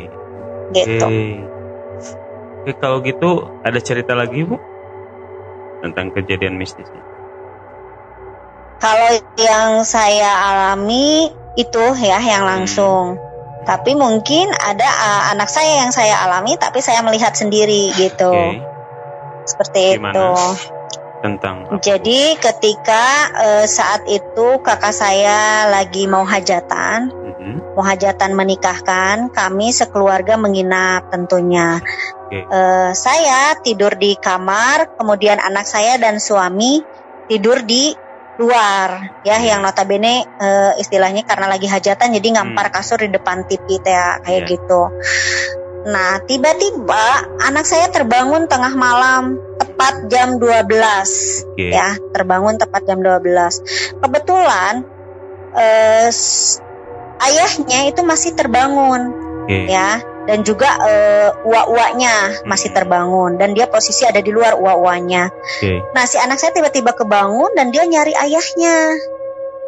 gitu. 0.71 1.05
Oke. 1.05 1.43
Oke, 2.59 2.71
kalau 2.77 2.97
gitu 3.01 3.29
ada 3.63 3.79
cerita 3.79 4.13
lagi 4.13 4.43
bu 4.43 4.59
tentang 5.79 6.11
kejadian 6.11 6.59
mistisnya. 6.59 7.01
Kalau 8.79 9.11
yang 9.35 9.83
saya 9.83 10.31
alami 10.39 11.31
itu 11.55 11.83
ya 11.99 12.19
yang 12.19 12.47
Hmm. 12.47 12.51
langsung. 12.63 13.19
Tapi 13.63 13.91
mungkin 13.93 14.49
ada 14.55 14.87
uh, 14.87 15.23
anak 15.35 15.51
saya 15.51 15.83
yang 15.83 15.91
saya 15.91 16.15
alami 16.23 16.55
tapi 16.55 16.79
saya 16.79 17.03
melihat 17.03 17.35
sendiri 17.35 17.91
gitu. 17.95 18.31
Oke. 18.31 18.63
Seperti 19.45 19.99
Gimana? 19.99 20.15
itu. 20.15 20.27
Tentang 21.19 21.67
apa? 21.67 21.83
Jadi 21.83 22.39
ketika 22.39 23.03
uh, 23.35 23.65
saat 23.67 24.07
itu 24.07 24.63
kakak 24.63 24.95
saya 24.95 25.67
lagi 25.67 26.07
mau 26.07 26.23
hajatan, 26.23 27.11
Mhm. 27.11 27.75
mau 27.75 27.83
hajatan 27.83 28.31
menikahkan, 28.35 29.31
kami 29.31 29.71
sekeluarga 29.71 30.39
menginap 30.39 31.11
tentunya. 31.11 31.79
Oke. 32.29 32.45
Eh, 32.45 32.91
saya 32.93 33.57
tidur 33.63 33.97
di 33.97 34.13
kamar, 34.15 34.95
kemudian 34.99 35.41
anak 35.41 35.65
saya 35.65 35.97
dan 35.97 36.21
suami 36.21 36.83
tidur 37.25 37.63
di 37.63 37.95
luar 38.39 39.19
ya 39.27 39.35
yang 39.43 39.59
notabene 39.59 40.23
uh, 40.39 40.71
istilahnya 40.79 41.27
karena 41.27 41.51
lagi 41.51 41.67
hajatan 41.67 42.15
jadi 42.15 42.39
ngampar 42.39 42.71
kasur 42.71 42.95
di 42.95 43.11
depan 43.11 43.43
TV 43.43 43.83
teh 43.83 43.91
ya, 43.91 44.15
kayak 44.23 44.47
Iya. 44.47 44.51
gitu. 44.55 44.81
Nah, 45.89 46.21
tiba-tiba 46.23 47.05
anak 47.41 47.65
saya 47.65 47.89
terbangun 47.89 48.45
tengah 48.45 48.73
malam 48.77 49.41
tepat 49.57 50.05
jam 50.07 50.37
12 50.37 50.69
Oke. 51.57 51.73
ya, 51.73 51.97
terbangun 52.13 52.61
tepat 52.61 52.85
jam 52.85 53.01
12. 53.01 53.97
Kebetulan 53.97 54.85
eh, 55.57 56.09
ayahnya 57.19 57.89
itu 57.89 58.01
masih 58.05 58.37
terbangun 58.37 59.11
Oke. 59.49 59.65
ya 59.65 59.97
dan 60.29 60.45
juga 60.45 60.69
eh, 60.85 61.29
uak-uaknya 61.41 62.45
masih 62.45 62.69
Hmm. 62.69 62.77
terbangun 62.77 63.31
dan 63.41 63.57
dia 63.57 63.65
posisi 63.65 64.05
ada 64.05 64.21
di 64.21 64.29
luar 64.29 64.53
uak-uaknya. 64.61 65.33
Oke. 65.33 65.81
Nah, 65.97 66.05
si 66.05 66.21
anak 66.21 66.37
saya 66.37 66.53
tiba-tiba 66.53 66.93
kebangun 66.93 67.49
dan 67.57 67.73
dia 67.73 67.81
nyari 67.89 68.13
ayahnya. 68.13 68.77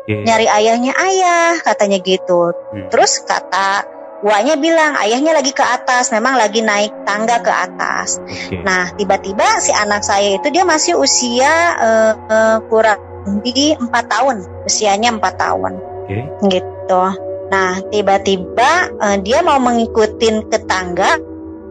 Oke. 0.05 0.21
Nyari 0.21 0.45
ayahnya 0.45 0.93
ayah 0.93 1.57
katanya 1.65 1.97
gitu. 1.97 2.53
Hmm. 2.53 2.93
Terus 2.93 3.25
kata 3.25 4.00
uaknya 4.21 4.55
bilang 4.57 4.93
ayahnya 5.01 5.33
lagi 5.33 5.51
ke 5.51 5.65
atas, 5.65 6.13
memang 6.13 6.37
lagi 6.37 6.61
naik 6.61 6.93
tangga 7.03 7.41
ke 7.41 7.49
atas. 7.51 8.21
Oke. 8.21 8.61
Nah, 8.61 8.93
tiba-tiba 8.93 9.45
si 9.59 9.73
anak 9.73 10.05
saya 10.05 10.37
itu 10.37 10.47
dia 10.53 10.63
masih 10.63 10.97
usia 10.97 11.53
eh, 11.77 12.13
eh, 12.15 12.57
kurang 12.69 13.01
di 13.41 13.73
empat 13.77 14.05
tahun, 14.09 14.37
usianya 14.65 15.13
empat 15.17 15.33
tahun, 15.37 15.73
Oke. 16.05 16.17
gitu. 16.49 17.03
Nah, 17.51 17.71
tiba-tiba 17.89 18.71
eh, 18.93 19.17
dia 19.25 19.41
mau 19.41 19.57
mengikutin 19.57 20.47
ke 20.47 20.57
tangga, 20.69 21.17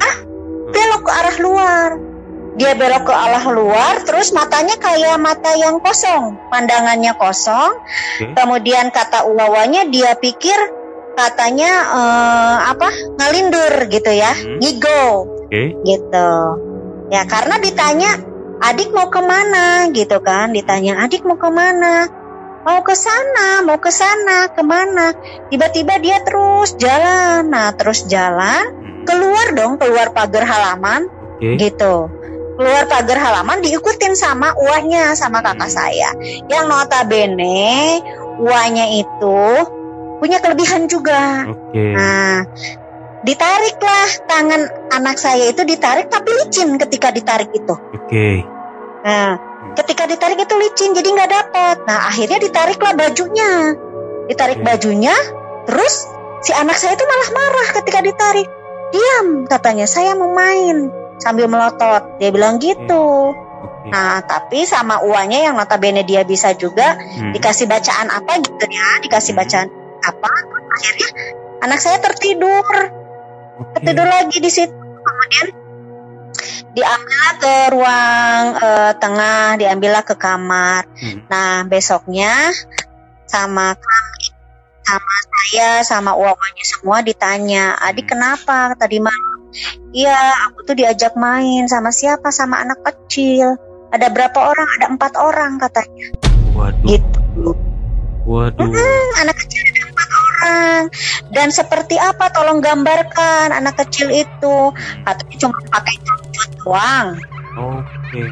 ah, 0.02 0.16
belok 0.74 1.02
ke 1.06 1.10
arah 1.10 1.38
luar. 1.38 1.90
Dia 2.58 2.74
belok 2.74 3.06
ke 3.06 3.14
arah 3.14 3.46
luar, 3.46 4.02
terus 4.02 4.34
matanya 4.34 4.74
kayak 4.74 5.16
mata 5.22 5.54
yang 5.54 5.78
kosong, 5.78 6.34
pandangannya 6.50 7.14
kosong. 7.14 7.78
Oke. 8.18 8.34
Kemudian 8.34 8.90
kata 8.90 9.22
uawanya 9.30 9.86
dia 9.86 10.18
pikir 10.18 10.79
katanya 11.20 11.70
eh, 11.92 12.56
apa 12.72 12.88
ngalindur 13.20 13.74
gitu 13.92 14.10
ya, 14.10 14.32
Hmm. 14.32 14.56
ngigo 14.56 15.04
Oke. 15.46 15.76
gitu. 15.84 16.30
Ya 17.10 17.26
karena 17.26 17.58
ditanya 17.60 18.10
adik 18.60 18.92
mau 18.92 19.08
ke 19.12 19.20
mana 19.20 19.88
gitu 19.92 20.20
kan, 20.24 20.52
ditanya 20.54 21.04
adik 21.04 21.24
mau 21.26 21.36
ke 21.36 21.50
mana, 21.50 22.06
mau 22.62 22.80
ke 22.84 22.94
sana, 22.94 23.64
mau 23.64 23.76
ke 23.80 23.90
sana, 23.92 24.52
ke 24.52 24.62
mana? 24.62 25.12
Tiba-tiba 25.48 25.96
dia 25.98 26.20
terus 26.22 26.76
jalan, 26.76 27.48
nah 27.50 27.72
terus 27.74 28.06
jalan 28.06 28.72
Hmm. 28.72 29.02
keluar 29.08 29.46
dong, 29.56 29.76
keluar 29.80 30.12
pagar 30.12 30.44
halaman 30.44 31.08
Oke. 31.40 31.56
gitu. 31.56 32.08
Keluar 32.60 32.84
pagar 32.92 33.16
halaman 33.16 33.64
diikutin 33.64 34.12
sama 34.12 34.52
uahnya 34.52 35.16
sama 35.16 35.40
kakak 35.40 35.72
saya. 35.72 36.12
Yang 36.52 36.64
notabene 36.68 38.04
uahnya 38.36 39.00
itu 39.00 39.40
punya 40.20 40.38
kelebihan 40.38 40.84
juga. 40.86 41.48
Oke. 41.48 41.84
Nah, 41.96 42.44
ditariklah 43.20 44.08
tangan 44.24 44.62
anak 44.92 45.16
saya 45.16 45.48
itu 45.48 45.64
ditarik 45.64 46.08
tapi 46.08 46.30
licin 46.44 46.76
ketika 46.76 47.08
ditarik 47.12 47.50
itu. 47.52 47.74
Oke. 47.74 48.44
Nah, 49.00 49.36
ketika 49.76 50.04
ditarik 50.04 50.38
itu 50.40 50.54
licin 50.56 50.92
jadi 50.92 51.08
nggak 51.08 51.30
dapat. 51.30 51.76
Nah, 51.88 52.12
akhirnya 52.12 52.38
ditariklah 52.40 52.92
bajunya. 52.96 53.74
Ditarik 54.28 54.60
Oke. 54.62 54.66
bajunya, 54.66 55.16
terus 55.66 56.06
si 56.40 56.52
anak 56.54 56.76
saya 56.76 56.94
itu 56.94 57.04
malah 57.04 57.30
marah 57.34 57.68
ketika 57.80 58.00
ditarik. 58.04 58.48
Diam 58.90 59.46
katanya, 59.46 59.86
saya 59.86 60.12
mau 60.18 60.30
main 60.30 60.90
sambil 61.18 61.46
melotot. 61.46 62.18
Dia 62.18 62.30
bilang 62.32 62.56
gitu. 62.60 63.32
Oke. 63.32 63.88
Nah, 63.88 64.20
tapi 64.24 64.64
sama 64.64 65.00
uangnya 65.00 65.50
yang 65.50 65.54
notabene 65.56 66.04
dia 66.04 66.24
bisa 66.24 66.52
juga 66.52 66.96
Hmm. 66.96 67.32
dikasih 67.32 67.64
bacaan 67.64 68.08
apa 68.08 68.40
gitu 68.40 68.64
ya, 68.68 68.88
dikasih 69.00 69.32
Hmm. 69.32 69.40
bacaan 69.40 69.68
apa, 70.04 70.30
akhirnya 70.72 71.08
anak 71.64 71.78
saya 71.80 71.98
tertidur, 72.00 72.66
Oke. 73.60 73.72
tertidur 73.80 74.06
lagi 74.08 74.38
di 74.40 74.50
situ. 74.50 74.74
Kemudian 75.00 75.48
diambillah 76.70 77.32
ke 77.40 77.54
ruang 77.74 78.42
eh, 78.60 78.92
tengah, 78.96 79.46
diambillah 79.58 80.04
ke 80.06 80.14
kamar. 80.16 80.86
Hmm. 80.96 81.26
Nah, 81.26 81.66
besoknya 81.66 82.54
sama 83.26 83.74
kami, 83.74 84.24
sama 84.86 85.14
saya, 85.30 85.70
sama 85.86 86.12
uangnya 86.16 86.64
semua 86.64 86.98
ditanya, 87.02 87.64
adik 87.78 88.10
kenapa 88.10 88.74
tadi 88.78 88.98
malam? 89.02 89.38
Iya, 89.90 90.18
aku 90.46 90.62
tuh 90.62 90.78
diajak 90.78 91.18
main 91.18 91.66
sama 91.66 91.90
siapa? 91.90 92.30
Sama 92.30 92.62
anak 92.62 92.86
kecil. 92.86 93.58
Ada 93.90 94.06
berapa 94.14 94.38
orang? 94.38 94.68
Ada 94.78 94.86
empat 94.94 95.12
orang 95.18 95.58
katanya. 95.58 96.06
Waduh. 96.54 96.86
Gitu. 96.86 97.50
Waduh. 98.30 98.70
Hmm, 98.70 99.08
anak 99.18 99.34
kecil 99.42 99.62
ada 99.74 99.79
orang. 100.08 100.82
Dan 101.28 101.48
seperti 101.50 101.96
apa? 101.96 102.30
Tolong 102.30 102.58
gambarkan 102.58 103.52
anak 103.52 103.80
kecil 103.86 104.08
itu. 104.08 104.56
Katanya 105.04 105.36
cuma 105.38 105.56
pakai 105.68 105.96
cangcut 106.00 106.50
doang, 106.60 107.06
Oke. 107.56 108.22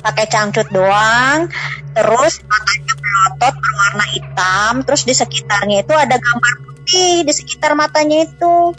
pakai 0.00 0.26
cangcut 0.28 0.68
doang. 0.70 1.48
Terus 1.92 2.34
matanya 2.44 2.94
melotot 2.94 3.54
berwarna 3.58 4.04
hitam. 4.12 4.72
Terus 4.84 5.02
di 5.02 5.14
sekitarnya 5.16 5.82
itu 5.82 5.94
ada 5.96 6.16
gambar 6.16 6.54
putih 6.62 7.24
di 7.24 7.32
sekitar 7.32 7.72
matanya 7.74 8.24
itu. 8.28 8.76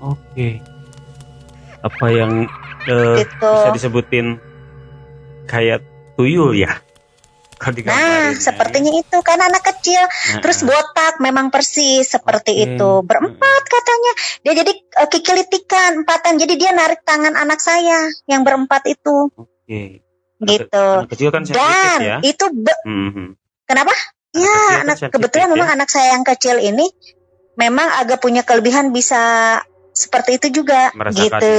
Oke. 0.00 0.60
Apa 1.80 2.06
yang 2.12 2.48
eh, 2.84 3.16
Gitu. 3.24 3.48
bisa 3.52 3.70
disebutin 3.72 4.26
kayak 5.44 5.84
tuyul 6.16 6.52
ya? 6.56 6.80
Kalau 7.60 7.70
Nah, 7.70 7.76
digambarin, 7.76 8.40
sepertinya 8.40 8.92
itu 8.94 9.18
kan 9.20 9.36
anak 9.36 9.60
kecil. 9.62 10.00
Nah, 10.00 10.40
Terus 10.40 10.64
botak 10.64 11.20
memang 11.20 11.52
persis 11.52 12.08
seperti 12.08 12.56
Oke. 12.56 12.64
itu. 12.72 12.90
Berempat 13.04 13.62
katanya. 13.68 14.12
Dia 14.40 14.52
jadi 14.56 14.72
eh, 14.72 15.08
kikilitikan 15.08 16.00
empatan. 16.00 16.40
Jadi 16.40 16.56
dia 16.56 16.72
narik 16.72 17.04
tangan 17.04 17.36
anak 17.36 17.60
saya 17.60 18.00
yang 18.24 18.40
berempat 18.40 18.88
itu. 18.88 19.28
Oke. 19.30 20.00
Gitu. 20.40 20.72
Anak 20.72 21.12
kecil 21.12 21.28
kan 21.28 21.44
Dan 21.44 21.98
ya. 22.00 22.16
itu 22.24 22.48
be- 22.48 22.80
Mhm. 22.82 23.36
kenapa? 23.62 23.92
Anak 23.92 24.40
Ya, 24.40 24.48
kan 24.48 24.80
anak 24.86 24.96
kebetulan 25.10 25.46
ya. 25.46 25.52
memang 25.52 25.68
anak 25.70 25.88
saya 25.88 26.14
yang 26.14 26.24
kecil 26.24 26.56
ini 26.56 26.86
memang 27.52 27.92
agak 27.92 28.18
punya 28.18 28.40
kelebihan 28.40 28.88
bisa 28.88 29.20
seperti 29.92 30.40
itu 30.40 30.62
juga 30.62 30.88
Merasakan 30.94 31.20
gitu. 31.20 31.52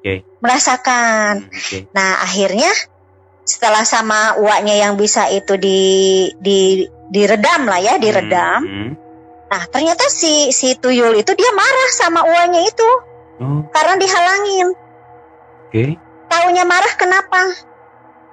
Oke. 0.00 0.14
Merasakan. 0.40 1.32
Hmm, 1.44 1.52
Oke. 1.52 1.78
Nah, 1.92 2.24
akhirnya 2.24 2.72
setelah 3.50 3.82
sama 3.82 4.38
uaknya 4.38 4.78
yang 4.78 4.94
bisa 4.94 5.26
itu 5.34 5.58
di 5.58 5.80
di 6.38 6.86
diredam 7.10 7.66
lah 7.66 7.82
ya, 7.82 7.98
diredam. 7.98 8.62
Hmm. 8.62 8.92
Nah, 9.50 9.62
ternyata 9.66 10.06
si 10.06 10.54
si 10.54 10.78
tuyul 10.78 11.18
itu 11.18 11.34
dia 11.34 11.50
marah 11.50 11.90
sama 11.90 12.22
uaknya 12.22 12.62
itu 12.70 12.90
Oh, 13.40 13.64
karena 13.72 13.96
dihalangin. 13.96 14.68
Oke. 15.64 15.96
Taunya 16.28 16.68
marah 16.68 16.94
kenapa? 17.00 17.40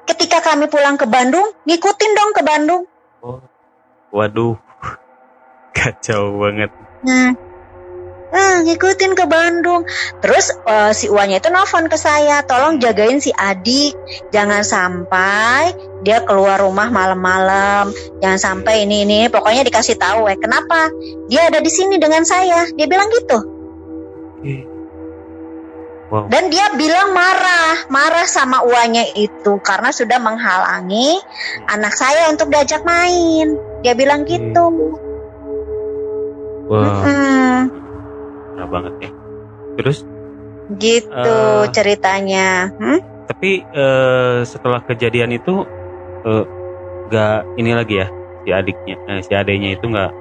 Ketika 0.04 0.44
kami 0.44 0.68
pulang 0.68 1.00
ke 1.00 1.08
Bandung, 1.08 1.48
ngikutin 1.64 2.12
dong 2.12 2.32
ke 2.36 2.42
Bandung. 2.44 2.84
Oh. 3.24 3.40
Waduh. 4.12 4.60
Kacau 5.76 6.44
banget. 6.44 6.76
Nah, 7.08 7.32
ah, 8.34 8.64
ngikutin 8.64 9.14
ke 9.16 9.26
Bandung. 9.28 9.84
Terus 10.24 10.52
eh, 10.66 10.92
si 10.96 11.08
Uanya 11.08 11.40
itu 11.40 11.50
nelfon 11.52 11.88
ke 11.92 11.98
saya, 12.00 12.44
tolong 12.44 12.80
jagain 12.82 13.20
si 13.20 13.32
adik, 13.36 13.94
jangan 14.32 14.64
sampai 14.64 15.76
dia 16.06 16.24
keluar 16.24 16.62
rumah 16.62 16.88
malam-malam, 16.94 17.92
jangan 18.24 18.40
sampai 18.40 18.88
ini 18.88 19.04
ini. 19.04 19.20
Pokoknya 19.28 19.66
dikasih 19.68 19.98
tahu, 19.98 20.30
eh 20.32 20.38
kenapa? 20.40 20.92
Dia 21.28 21.52
ada 21.52 21.60
di 21.60 21.72
sini 21.72 22.00
dengan 22.00 22.24
saya. 22.24 22.70
Dia 22.74 22.88
bilang 22.88 23.10
gitu. 23.12 23.38
Wow. 26.08 26.32
Dan 26.32 26.48
dia 26.48 26.72
bilang 26.80 27.12
marah, 27.12 27.84
marah 27.92 28.24
sama 28.24 28.64
Uanya 28.64 29.04
itu 29.12 29.60
karena 29.60 29.92
sudah 29.92 30.16
menghalangi 30.24 31.20
anak 31.68 31.92
saya 31.92 32.32
untuk 32.32 32.48
diajak 32.48 32.88
main. 32.88 33.60
Dia 33.84 33.92
bilang 33.92 34.24
gitu. 34.24 34.96
Wow. 36.68 36.84
Mm, 37.04 37.60
Parah 38.58 38.68
banget 38.68 38.94
ya. 39.00 39.10
Terus 39.78 39.98
gitu 40.76 41.14
Eh. 41.64 41.70
ceritanya. 41.72 42.74
Hmm? 42.76 43.00
tapi 43.28 43.60
eh, 43.62 44.40
setelah 44.42 44.80
kejadian 44.82 45.30
itu 45.30 45.68
eh, 46.24 46.44
gak 47.08 47.44
ini 47.56 47.76
lagi 47.76 48.00
ya 48.00 48.08
si 48.42 48.50
adiknya 48.50 48.96
eh, 49.06 49.20
si 49.20 49.36
adiknya 49.36 49.76
itu 49.76 49.84
nggak 49.84 50.12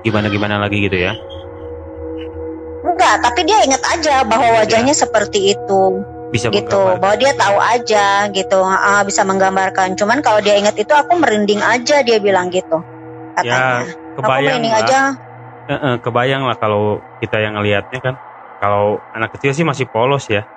gimana 0.00 0.26
gimana 0.26 0.54
lagi 0.56 0.80
gitu 0.80 0.96
ya 0.96 1.12
Enggak, 2.78 3.20
tapi 3.20 3.44
dia 3.44 3.60
ingat 3.60 3.82
aja 3.84 4.24
bahwa 4.24 4.48
Iya. 4.48 4.56
wajahnya 4.64 4.94
seperti 4.96 5.52
itu, 5.52 5.82
bisa 6.30 6.48
gitu. 6.48 6.96
Bahwa 6.96 7.14
dia 7.14 7.34
tahu 7.34 7.58
aja, 7.58 8.30
gitu, 8.30 8.58
ah, 8.58 9.02
bisa 9.02 9.22
menggambarkan. 9.22 9.92
Cuman 9.92 10.22
kalau 10.22 10.38
dia 10.40 10.54
ingat 10.56 10.78
itu, 10.78 10.90
aku 10.90 11.18
merinding 11.18 11.58
aja, 11.60 12.00
dia 12.00 12.18
bilang 12.18 12.48
gitu, 12.48 12.80
katanya. 13.34 13.82
aku 13.82 13.92
Ya, 13.92 14.14
kebayang 14.16 14.44
merinding 14.46 14.72
lah 14.72 14.82
aja. 14.82 15.00
Eh, 15.68 15.76
eh, 15.76 15.96
kebayang 16.00 16.48
lah 16.48 16.56
kalau 16.56 16.96
kita 17.20 17.44
yang 17.44 17.60
ngelihatnya 17.60 18.00
kan 18.00 18.16
kalau 18.56 19.04
anak 19.12 19.36
kecil 19.36 19.52
sih 19.52 19.68
masih 19.68 19.84
polos 19.84 20.24
ya 20.32 20.48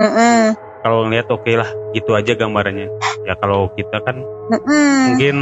Mm-mm. 0.00 0.56
kalau 0.80 1.04
ngeliat 1.04 1.28
oke 1.28 1.52
lah 1.52 1.68
gitu 1.92 2.16
aja 2.16 2.32
gambarannya 2.32 2.88
ya 3.28 3.36
kalau 3.36 3.68
kita 3.76 4.00
kan 4.00 4.24
Mm-mm. 4.48 5.12
mungkin 5.12 5.36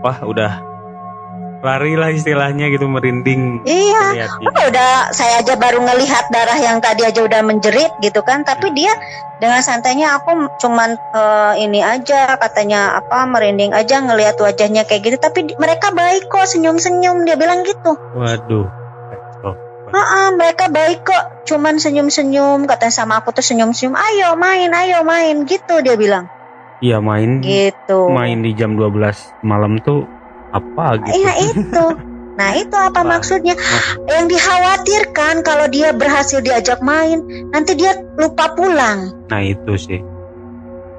wah 0.00 0.16
udah 0.24 0.64
lari 1.66 1.92
lah 1.92 2.08
istilahnya 2.08 2.70
gitu 2.70 2.86
merinding 2.86 3.58
Iya. 3.60 4.30
Apa 4.38 4.60
udah 4.64 4.90
saya 5.10 5.40
aja 5.40 5.54
baru 5.54 5.82
ngelihat 5.82 6.30
darah 6.30 6.54
yang 6.56 6.78
tadi 6.78 7.02
aja 7.02 7.18
udah 7.20 7.42
menjerit 7.42 7.90
gitu 7.98 8.22
kan, 8.22 8.40
tapi 8.40 8.70
dia 8.70 8.94
dengan 9.36 9.58
santainya 9.60 10.14
aku 10.14 10.30
cuman 10.56 10.94
eh, 10.94 11.54
ini 11.60 11.82
aja 11.82 12.36
katanya 12.36 12.94
apa 12.94 13.26
merinding 13.26 13.72
aja 13.72 13.98
ngelihat 13.98 14.38
wajahnya 14.38 14.82
kayak 14.82 15.02
gitu, 15.04 15.16
tapi 15.18 15.44
di- 15.44 15.56
mereka 15.56 15.90
baik 15.90 16.26
kok 16.26 16.46
senyum-senyum 16.46 17.24
dia 17.24 17.34
bilang 17.34 17.60
gitu. 17.60 17.98
waduh 18.12 18.70
oh, 19.42 19.54
Ah, 19.88 20.28
mereka 20.30 20.68
baik 20.68 21.02
kok, 21.02 21.24
cuman 21.44 21.76
senyum-senyum 21.76 22.64
katanya 22.64 22.94
sama 22.94 23.18
aku 23.18 23.32
tuh 23.32 23.42
senyum-senyum, 23.42 23.94
ayo 23.94 24.34
main, 24.34 24.70
ayo 24.70 25.02
main 25.02 25.42
gitu 25.44 25.80
dia 25.80 25.94
bilang. 25.94 26.30
iya 26.78 27.00
main 27.00 27.40
Gitu. 27.40 27.98
main 28.06 28.38
di 28.38 28.52
jam 28.52 28.72
12 28.72 28.92
malam 29.42 29.80
tuh 29.80 30.04
apa 30.56 30.86
gitu 31.04 31.14
Iya 31.20 31.32
itu. 31.52 31.84
Nah 32.36 32.52
itu 32.52 32.76
apa 32.76 33.00
Wah. 33.00 33.16
maksudnya? 33.16 33.56
Yang 34.04 34.24
dikhawatirkan 34.36 35.40
kalau 35.40 35.72
dia 35.72 35.96
berhasil 35.96 36.44
diajak 36.44 36.84
main, 36.84 37.24
nanti 37.48 37.72
dia 37.80 37.96
lupa 38.20 38.52
pulang. 38.52 39.24
nah 39.32 39.40
itu 39.40 39.72
sih 39.80 40.00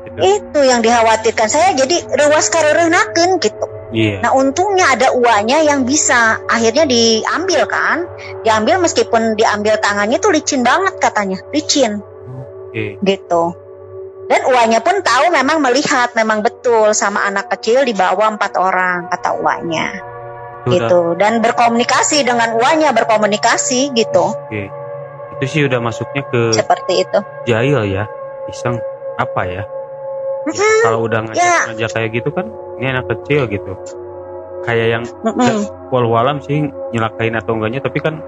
Itu. 0.08 0.18
Itu 0.18 0.60
yang 0.66 0.82
dikhawatirkan 0.82 1.46
saya 1.46 1.78
jadi 1.78 2.10
ruas 2.10 2.50
kareureunnakeun 2.50 3.38
gitu. 3.38 3.66
iya 3.94 4.18
Nah 4.26 4.34
untungnya 4.34 4.98
ada 4.98 5.14
uanya 5.14 5.62
yang 5.62 5.86
bisa 5.86 6.42
akhirnya 6.50 6.90
diambil 6.90 7.70
kan, 7.70 8.10
diambil 8.42 8.82
meskipun 8.82 9.38
diambil 9.38 9.78
tangannya 9.78 10.18
tuh 10.18 10.34
licin 10.34 10.66
banget 10.66 10.98
katanya, 10.98 11.38
licin 11.54 12.02
oke 12.02 12.98
gitu. 13.06 13.44
Dan 14.28 14.44
uanya 14.44 14.84
pun 14.84 15.00
tahu 15.00 15.32
memang 15.32 15.64
melihat 15.64 16.12
memang 16.12 16.44
betul 16.44 16.92
sama 16.92 17.24
anak 17.24 17.48
kecil 17.48 17.88
di 17.88 17.96
bawah 17.96 18.28
empat 18.28 18.60
orang 18.60 19.08
kata 19.08 19.32
udah- 20.68 20.92
gitu. 20.92 21.02
Dan 21.16 21.40
berkomunikasi 21.40 22.28
dengan 22.28 22.60
uanya 22.60 22.92
berkomunikasi 22.92 23.96
gitu. 23.96 24.36
Oke. 24.36 24.68
Itu 25.40 25.46
sih 25.48 25.62
udah 25.64 25.80
masuknya 25.80 26.28
ke 26.28 26.52
seperti 26.52 27.08
itu. 27.08 27.20
Jahil 27.48 27.88
ya. 27.88 28.04
Iseng. 28.52 28.76
Apa 29.18 29.48
ya? 29.48 29.64
Mm-mm, 30.48 30.80
kalau 30.86 31.04
udah 31.04 31.28
ngajak 31.28 31.44
Ya. 31.44 31.60
ngajak 31.68 31.90
kayak 31.92 32.10
gitu 32.16 32.30
kan 32.32 32.48
ini 32.80 32.86
anak 32.88 33.06
kecil 33.12 33.52
gitu. 33.52 33.74
Kayak 34.64 34.88
yang 34.88 35.04
mm-mm. 35.24 35.68
walau-walam 35.92 36.40
sih 36.40 36.72
nyelakain 36.96 37.36
atau 37.36 37.56
enggaknya 37.60 37.84
tapi 37.84 38.00
kan 38.00 38.24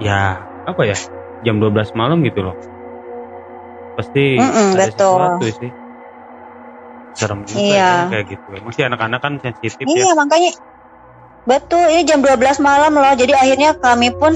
ya 0.00 0.40
apa 0.64 0.82
ya 0.88 0.96
jam 1.44 1.60
12 1.60 1.92
malam 1.92 2.24
gitu 2.24 2.40
loh 2.40 2.56
pasti 3.92 4.24
Mm-mm, 4.36 4.68
ada 4.72 4.84
betul. 4.86 5.16
sesuatu 5.16 5.46
sih. 5.52 5.70
Serem 7.12 7.44
juga 7.44 7.60
Iya. 7.60 7.76
ya, 7.76 8.08
kayak 8.08 8.26
gitu. 8.30 8.46
Masih 8.64 8.82
anak-anak 8.88 9.20
kan 9.20 9.32
sensitif 9.38 9.84
ya. 9.84 9.92
Iya 9.92 10.10
makanya 10.16 10.50
betul 11.44 11.84
ini 11.90 12.02
jam 12.02 12.24
12 12.24 12.38
malam 12.58 12.92
loh. 12.94 13.12
Jadi 13.12 13.32
akhirnya 13.32 13.76
kami 13.76 14.14
pun 14.16 14.32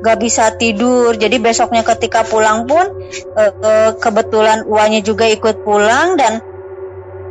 gak 0.00 0.18
bisa 0.18 0.56
tidur. 0.56 1.12
Jadi 1.14 1.36
besoknya 1.36 1.84
ketika 1.84 2.24
pulang 2.24 2.64
pun 2.64 2.84
eh, 3.36 3.52
eh, 3.52 3.90
kebetulan 3.98 4.64
uanya 4.64 5.00
juga 5.00 5.28
ikut 5.28 5.60
pulang 5.62 6.16
dan 6.16 6.40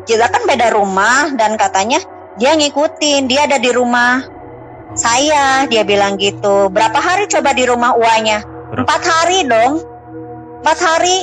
kita 0.06 0.28
kan 0.28 0.44
beda 0.46 0.70
rumah 0.70 1.32
dan 1.34 1.56
katanya 1.56 1.98
dia 2.36 2.54
ngikutin 2.54 3.26
dia 3.26 3.50
ada 3.50 3.58
di 3.58 3.74
rumah 3.74 4.22
saya. 4.94 5.66
Dia 5.66 5.82
bilang 5.82 6.22
gitu 6.22 6.70
berapa 6.70 6.98
hari 6.98 7.26
coba 7.26 7.50
di 7.52 7.66
rumah 7.66 7.98
uanya 7.98 8.46
Berapa? 8.70 8.86
empat 8.86 9.02
hari 9.02 9.40
dong. 9.50 9.74
Empat 10.62 10.80
hari 10.80 11.18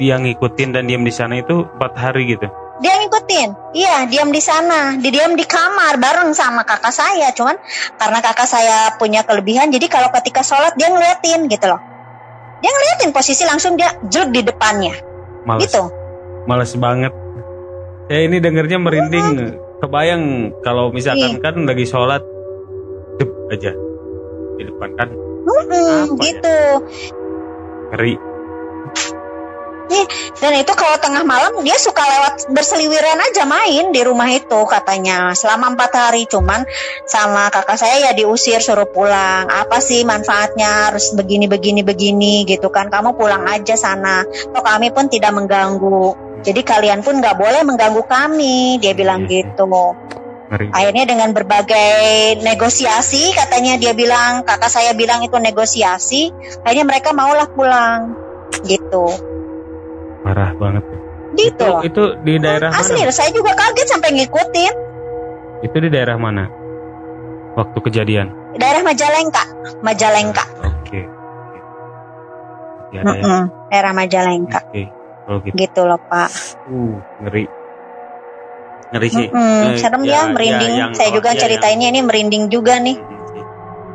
dia 0.00 0.16
ngikutin 0.16 0.72
dan 0.72 0.88
diam 0.88 1.04
di 1.04 1.12
sana 1.12 1.40
itu 1.40 1.68
empat 1.76 1.92
hari 1.96 2.32
gitu? 2.36 2.48
Dia 2.80 2.98
ngikutin. 2.98 3.48
Iya 3.76 4.08
diam 4.08 4.32
di 4.32 4.42
sana. 4.42 4.96
Di 4.98 5.08
diam 5.12 5.36
di 5.36 5.44
kamar 5.46 6.00
bareng 6.00 6.32
sama 6.32 6.64
kakak 6.64 6.90
saya. 6.90 7.30
Cuman 7.36 7.54
karena 8.00 8.18
kakak 8.24 8.48
saya 8.48 8.96
punya 8.96 9.22
kelebihan 9.22 9.70
jadi 9.70 9.86
kalau 9.86 10.08
ketika 10.20 10.42
sholat 10.42 10.74
dia 10.74 10.88
ngeliatin 10.90 11.46
gitu 11.46 11.66
loh. 11.68 11.80
Dia 12.62 12.70
ngeliatin 12.70 13.10
posisi 13.14 13.42
langsung 13.46 13.74
dia 13.76 13.90
jelek 14.06 14.30
di 14.32 14.40
depannya. 14.46 14.94
Males. 15.46 15.66
Gitu. 15.66 15.82
Males 16.46 16.72
banget. 16.78 17.12
Saya 18.10 18.20
ini 18.26 18.38
dengernya 18.42 18.78
merinding. 18.82 19.28
Kebayang 19.82 20.54
kalau 20.62 20.94
misalkan 20.94 21.42
kan 21.42 21.58
lagi 21.66 21.82
sholat 21.82 22.22
cep 23.18 23.30
aja 23.50 23.74
di 24.54 24.62
depan 24.62 24.94
kan. 24.94 25.10
Mm-mm, 25.42 26.14
Apa 26.14 26.22
ya? 26.22 26.22
gitu 26.22 26.58
ngeri 29.92 30.04
dan 30.40 30.52
itu 30.56 30.72
kalau 30.72 30.96
tengah 30.98 31.22
malam 31.22 31.60
dia 31.60 31.76
suka 31.76 32.00
lewat 32.00 32.48
berseliweran 32.50 33.20
aja 33.20 33.44
main 33.44 33.92
di 33.92 34.00
rumah 34.00 34.28
itu 34.32 34.64
katanya. 34.64 35.36
Selama 35.36 35.76
empat 35.76 35.92
hari 35.92 36.24
cuman 36.24 36.64
sama 37.04 37.52
kakak 37.52 37.76
saya 37.76 38.10
ya 38.10 38.12
diusir 38.16 38.58
suruh 38.64 38.88
pulang. 38.88 39.46
Apa 39.52 39.78
sih 39.84 40.02
manfaatnya 40.08 40.90
harus 40.90 41.12
begini 41.12 41.46
begini 41.46 41.84
begini 41.84 42.48
gitu 42.48 42.72
kan. 42.72 42.88
Kamu 42.88 43.14
pulang 43.14 43.44
aja 43.46 43.76
sana. 43.76 44.24
Toh 44.24 44.64
kami 44.64 44.90
pun 44.90 45.12
tidak 45.12 45.36
mengganggu. 45.36 46.16
Jadi 46.42 46.60
kalian 46.66 47.06
pun 47.06 47.22
nggak 47.22 47.38
boleh 47.38 47.62
mengganggu 47.62 48.02
kami 48.08 48.82
dia 48.82 48.96
bilang 48.98 49.30
Iya. 49.30 49.46
gitu. 49.46 49.94
Ngeri. 50.52 50.66
Akhirnya 50.68 51.04
dengan 51.08 51.30
berbagai 51.32 52.42
negosiasi 52.44 53.32
katanya 53.32 53.78
dia 53.78 53.94
bilang 53.96 54.42
kakak 54.44 54.68
saya 54.68 54.92
bilang 54.92 55.24
itu 55.24 55.38
negosiasi 55.40 56.28
akhirnya 56.60 56.84
mereka 56.84 57.16
maulah 57.16 57.48
pulang 57.48 58.12
gitu 58.68 59.31
parah 60.22 60.50
banget. 60.54 60.84
Gitu 61.32 61.64
itu 61.64 61.68
itu 61.82 62.02
di 62.20 62.34
daerah 62.36 62.70
Asli, 62.70 63.00
mana? 63.00 63.10
saya 63.10 63.30
juga 63.30 63.52
kaget 63.52 63.86
sampai 63.88 64.10
ngikutin. 64.12 64.74
Itu 65.62 65.76
di 65.78 65.88
daerah 65.88 66.16
mana? 66.16 66.44
Waktu 67.52 67.78
kejadian? 67.80 68.28
Daerah 68.52 68.82
Majalengka, 68.82 69.44
Majalengka, 69.80 70.44
oke. 70.60 70.68
Oke. 70.92 71.00
Di 72.88 72.96
ada 72.98 73.08
ya. 73.08 73.22
Mm-mm, 73.24 73.42
daerah 73.68 73.92
Majalengka, 73.92 74.60
oke 74.62 74.82
kalau 75.22 75.38
gitu. 75.40 75.54
Gitu 75.56 75.80
loh 75.82 76.00
Pak. 76.02 76.28
uh 76.66 76.94
ngeri. 77.20 77.44
Ngeri 78.92 79.08
sih. 79.08 79.28
Mm-mm, 79.32 79.72
Eh, 79.72 79.76
serem 79.80 80.02
ya- 80.04 80.12
ya, 80.20 80.22
merinding. 80.28 80.72
ya, 80.74 80.80
yang- 80.84 80.92
saya 80.92 81.08
juga 81.10 81.32
ya, 81.32 81.40
ceritainnya 81.40 81.88
ini 81.88 82.00
merinding 82.02 82.52
juga 82.52 82.76
nih. 82.76 83.00
Mm, 83.00 83.20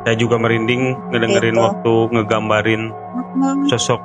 saya 0.02 0.16
juga 0.16 0.36
merinding 0.36 0.82
ngedengerin 1.12 1.54
Gitu. 1.54 1.62
waktu 1.62 1.94
ngegambarin 2.10 2.82
sosok 3.68 4.00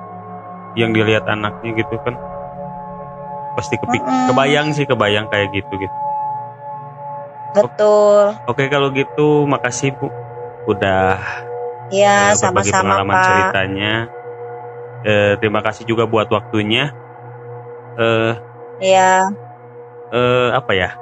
yang 0.73 0.91
dilihat 0.91 1.25
anaknya 1.25 1.77
gitu 1.77 1.95
kan. 2.01 2.15
Pasti 3.53 3.77
kepik 3.77 4.01
Mm-mm. 4.01 4.33
kebayang 4.33 4.73
sih 4.73 4.85
kebayang 4.89 5.29
kayak 5.29 5.53
gitu 5.53 5.73
gitu. 5.77 5.97
Betul, 7.53 8.33
oke 8.49 8.63
kalau 8.65 8.89
gitu 8.89 9.45
makasih 9.45 9.93
bu. 9.93 10.09
Udah 10.65 11.21
ya 11.93 12.33
sama-sama 12.33 12.81
pengalaman 12.97 13.13
Pak. 13.13 13.25
ceritanya. 13.29 13.93
Eh, 15.03 15.33
terima 15.37 15.61
kasih 15.61 15.85
juga 15.85 16.09
buat 16.09 16.25
waktunya. 16.33 16.89
Eh 17.99 18.33
Ya, 18.81 19.29
eh, 20.09 20.49
apa 20.49 20.71
ya? 20.73 20.97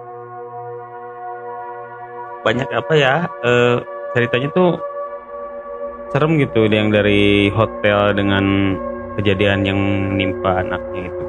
Banyak 2.44 2.68
apa 2.68 2.94
ya? 3.00 3.32
Eh, 3.48 3.78
ceritanya 4.12 4.52
tuh 4.52 4.76
serem 6.12 6.36
gitu 6.36 6.68
yang 6.68 6.92
dari 6.92 7.48
hotel 7.56 8.12
dengan 8.12 8.76
kejadian 9.14 9.60
yang 9.64 9.80
menimpa 10.10 10.60
anaknya 10.60 11.08
itu 11.08 11.24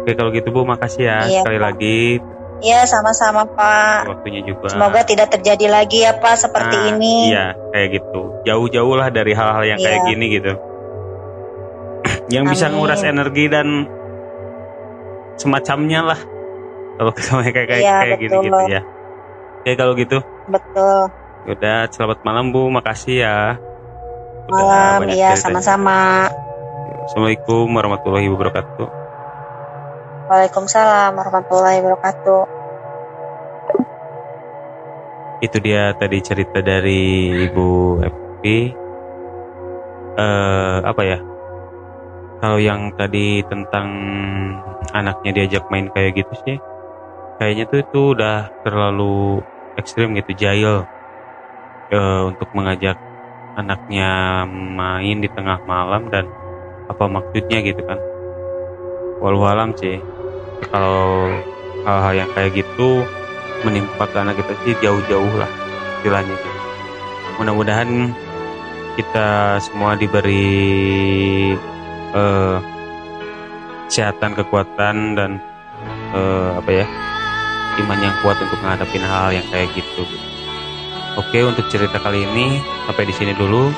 oke 0.00 0.12
kalau 0.12 0.30
gitu 0.30 0.48
bu 0.48 0.64
makasih 0.64 1.04
ya 1.04 1.18
Iya, 1.22 1.40
sekali 1.40 1.56
Pak. 1.56 1.64
lagi 1.64 2.00
ya 2.60 2.80
sama-sama 2.84 3.48
Pak. 3.48 4.04
waktunya 4.06 4.40
juga 4.42 4.68
Semoga 4.68 5.00
tidak 5.02 5.28
terjadi 5.30 5.66
lagi 5.66 6.04
ya 6.04 6.12
Pak 6.14 6.36
seperti 6.38 6.76
Nah, 6.76 6.88
ini. 6.90 7.14
iya 7.28 7.46
kayak 7.70 7.88
gitu 7.94 8.20
jauh-jauh 8.42 8.94
lah 8.94 9.08
dari 9.08 9.32
hal-hal 9.32 9.64
yang 9.66 9.78
kayak 9.78 9.98
Iya. 9.98 10.08
gini 10.08 10.26
gitu 10.30 10.52
yang 12.30 12.44
bisa 12.46 12.68
Amin. 12.68 12.76
nguras 12.76 13.02
energi 13.02 13.44
dan 13.46 13.88
semacamnya 15.34 16.00
lah 16.04 16.20
kalau 16.94 17.12
kayak 17.42 17.54
kayak, 17.66 17.80
Iya, 17.80 17.96
kayak 17.98 18.18
gini 18.18 18.28
betul. 18.30 18.44
gitu 18.44 18.60
ya 18.68 18.82
oke 19.56 19.72
kalau 19.74 19.92
gitu 19.94 20.18
Betul. 20.46 20.98
udah 21.48 21.78
selamat 21.88 22.18
malam 22.20 22.44
bu 22.50 22.68
makasih 22.68 23.16
ya 23.18 23.38
Udah 24.42 24.98
Malam, 24.98 25.14
iya 25.14 25.38
sama-sama. 25.38 26.26
Assalamualaikum 27.10 27.74
warahmatullahi 27.74 28.30
wabarakatuh. 28.30 28.86
Waalaikumsalam 30.30 31.10
warahmatullahi 31.18 31.82
wabarakatuh. 31.82 32.42
itu 35.42 35.56
dia 35.58 35.90
tadi 35.98 36.22
cerita 36.22 36.62
dari 36.62 37.34
ibu 37.50 37.98
FP 37.98 38.44
eh 40.22 40.78
apa 40.86 41.02
ya? 41.02 41.18
Kalau 42.38 42.62
yang 42.62 42.94
tadi 42.94 43.42
tentang 43.42 43.90
anaknya 44.94 45.34
diajak 45.34 45.66
main 45.66 45.90
kayak 45.90 46.14
gitu 46.14 46.34
sih 46.46 46.56
kayaknya 47.42 47.66
tuh 47.66 47.82
itu 47.82 48.00
udah 48.14 48.54
terlalu 48.62 49.42
ekstrim 49.74 50.14
gitu 50.14 50.30
jahil. 50.38 50.86
Eh, 51.90 52.22
untuk 52.22 52.54
mengajak 52.54 53.02
anaknya 53.58 54.46
main 54.46 55.18
di 55.18 55.26
tengah 55.26 55.58
malam 55.66 56.06
dan 56.06 56.30
apa 56.90 57.04
maksudnya 57.06 57.62
gitu 57.62 57.82
kan 57.86 57.98
walau 59.22 59.46
alam 59.46 59.70
sih 59.78 60.02
kalau 60.74 61.30
hal-hal 61.86 62.26
yang 62.26 62.30
kayak 62.34 62.52
gitu 62.58 63.06
menimpa 63.62 64.08
ke 64.10 64.16
anak 64.18 64.40
kita 64.42 64.52
sih 64.66 64.74
jauh-jauh 64.82 65.32
lah 65.38 65.50
istilahnya 66.00 66.34
gitu. 66.34 66.50
mudah-mudahan 67.38 68.10
kita 68.98 69.60
semua 69.62 69.94
diberi 69.94 71.54
uh, 72.12 72.58
kesehatan 73.86 74.34
kekuatan 74.34 74.96
dan 75.14 75.30
uh, 76.12 76.58
apa 76.58 76.84
ya 76.84 76.86
iman 77.80 77.98
yang 78.02 78.14
kuat 78.20 78.36
untuk 78.42 78.58
menghadapi 78.60 78.98
hal 79.00 79.30
yang 79.32 79.46
kayak 79.48 79.70
gitu. 79.72 80.04
Oke 81.16 81.42
untuk 81.42 81.66
cerita 81.72 81.96
kali 81.98 82.22
ini 82.22 82.60
sampai 82.86 83.04
di 83.08 83.14
sini 83.14 83.32
dulu. 83.34 83.72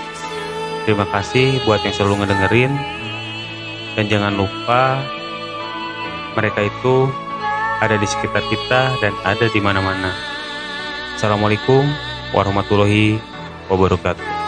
Terima 0.83 1.07
kasih 1.07 1.63
buat 1.63 1.81
yang 1.87 1.95
selalu 1.95 2.25
ngedengerin 2.27 2.73
dan 3.97 4.05
jangan 4.09 4.35
lupa 4.37 5.01
mereka 6.37 6.65
itu 6.65 7.09
ada 7.83 7.99
di 7.99 8.07
sekitar 8.07 8.43
kita 8.49 8.95
dan 9.03 9.13
ada 9.27 9.47
di 9.51 9.61
mana-mana. 9.61 10.15
Assalamualaikum 11.19 11.83
warahmatullahi 12.33 13.19
wabarakatuh. 13.69 14.42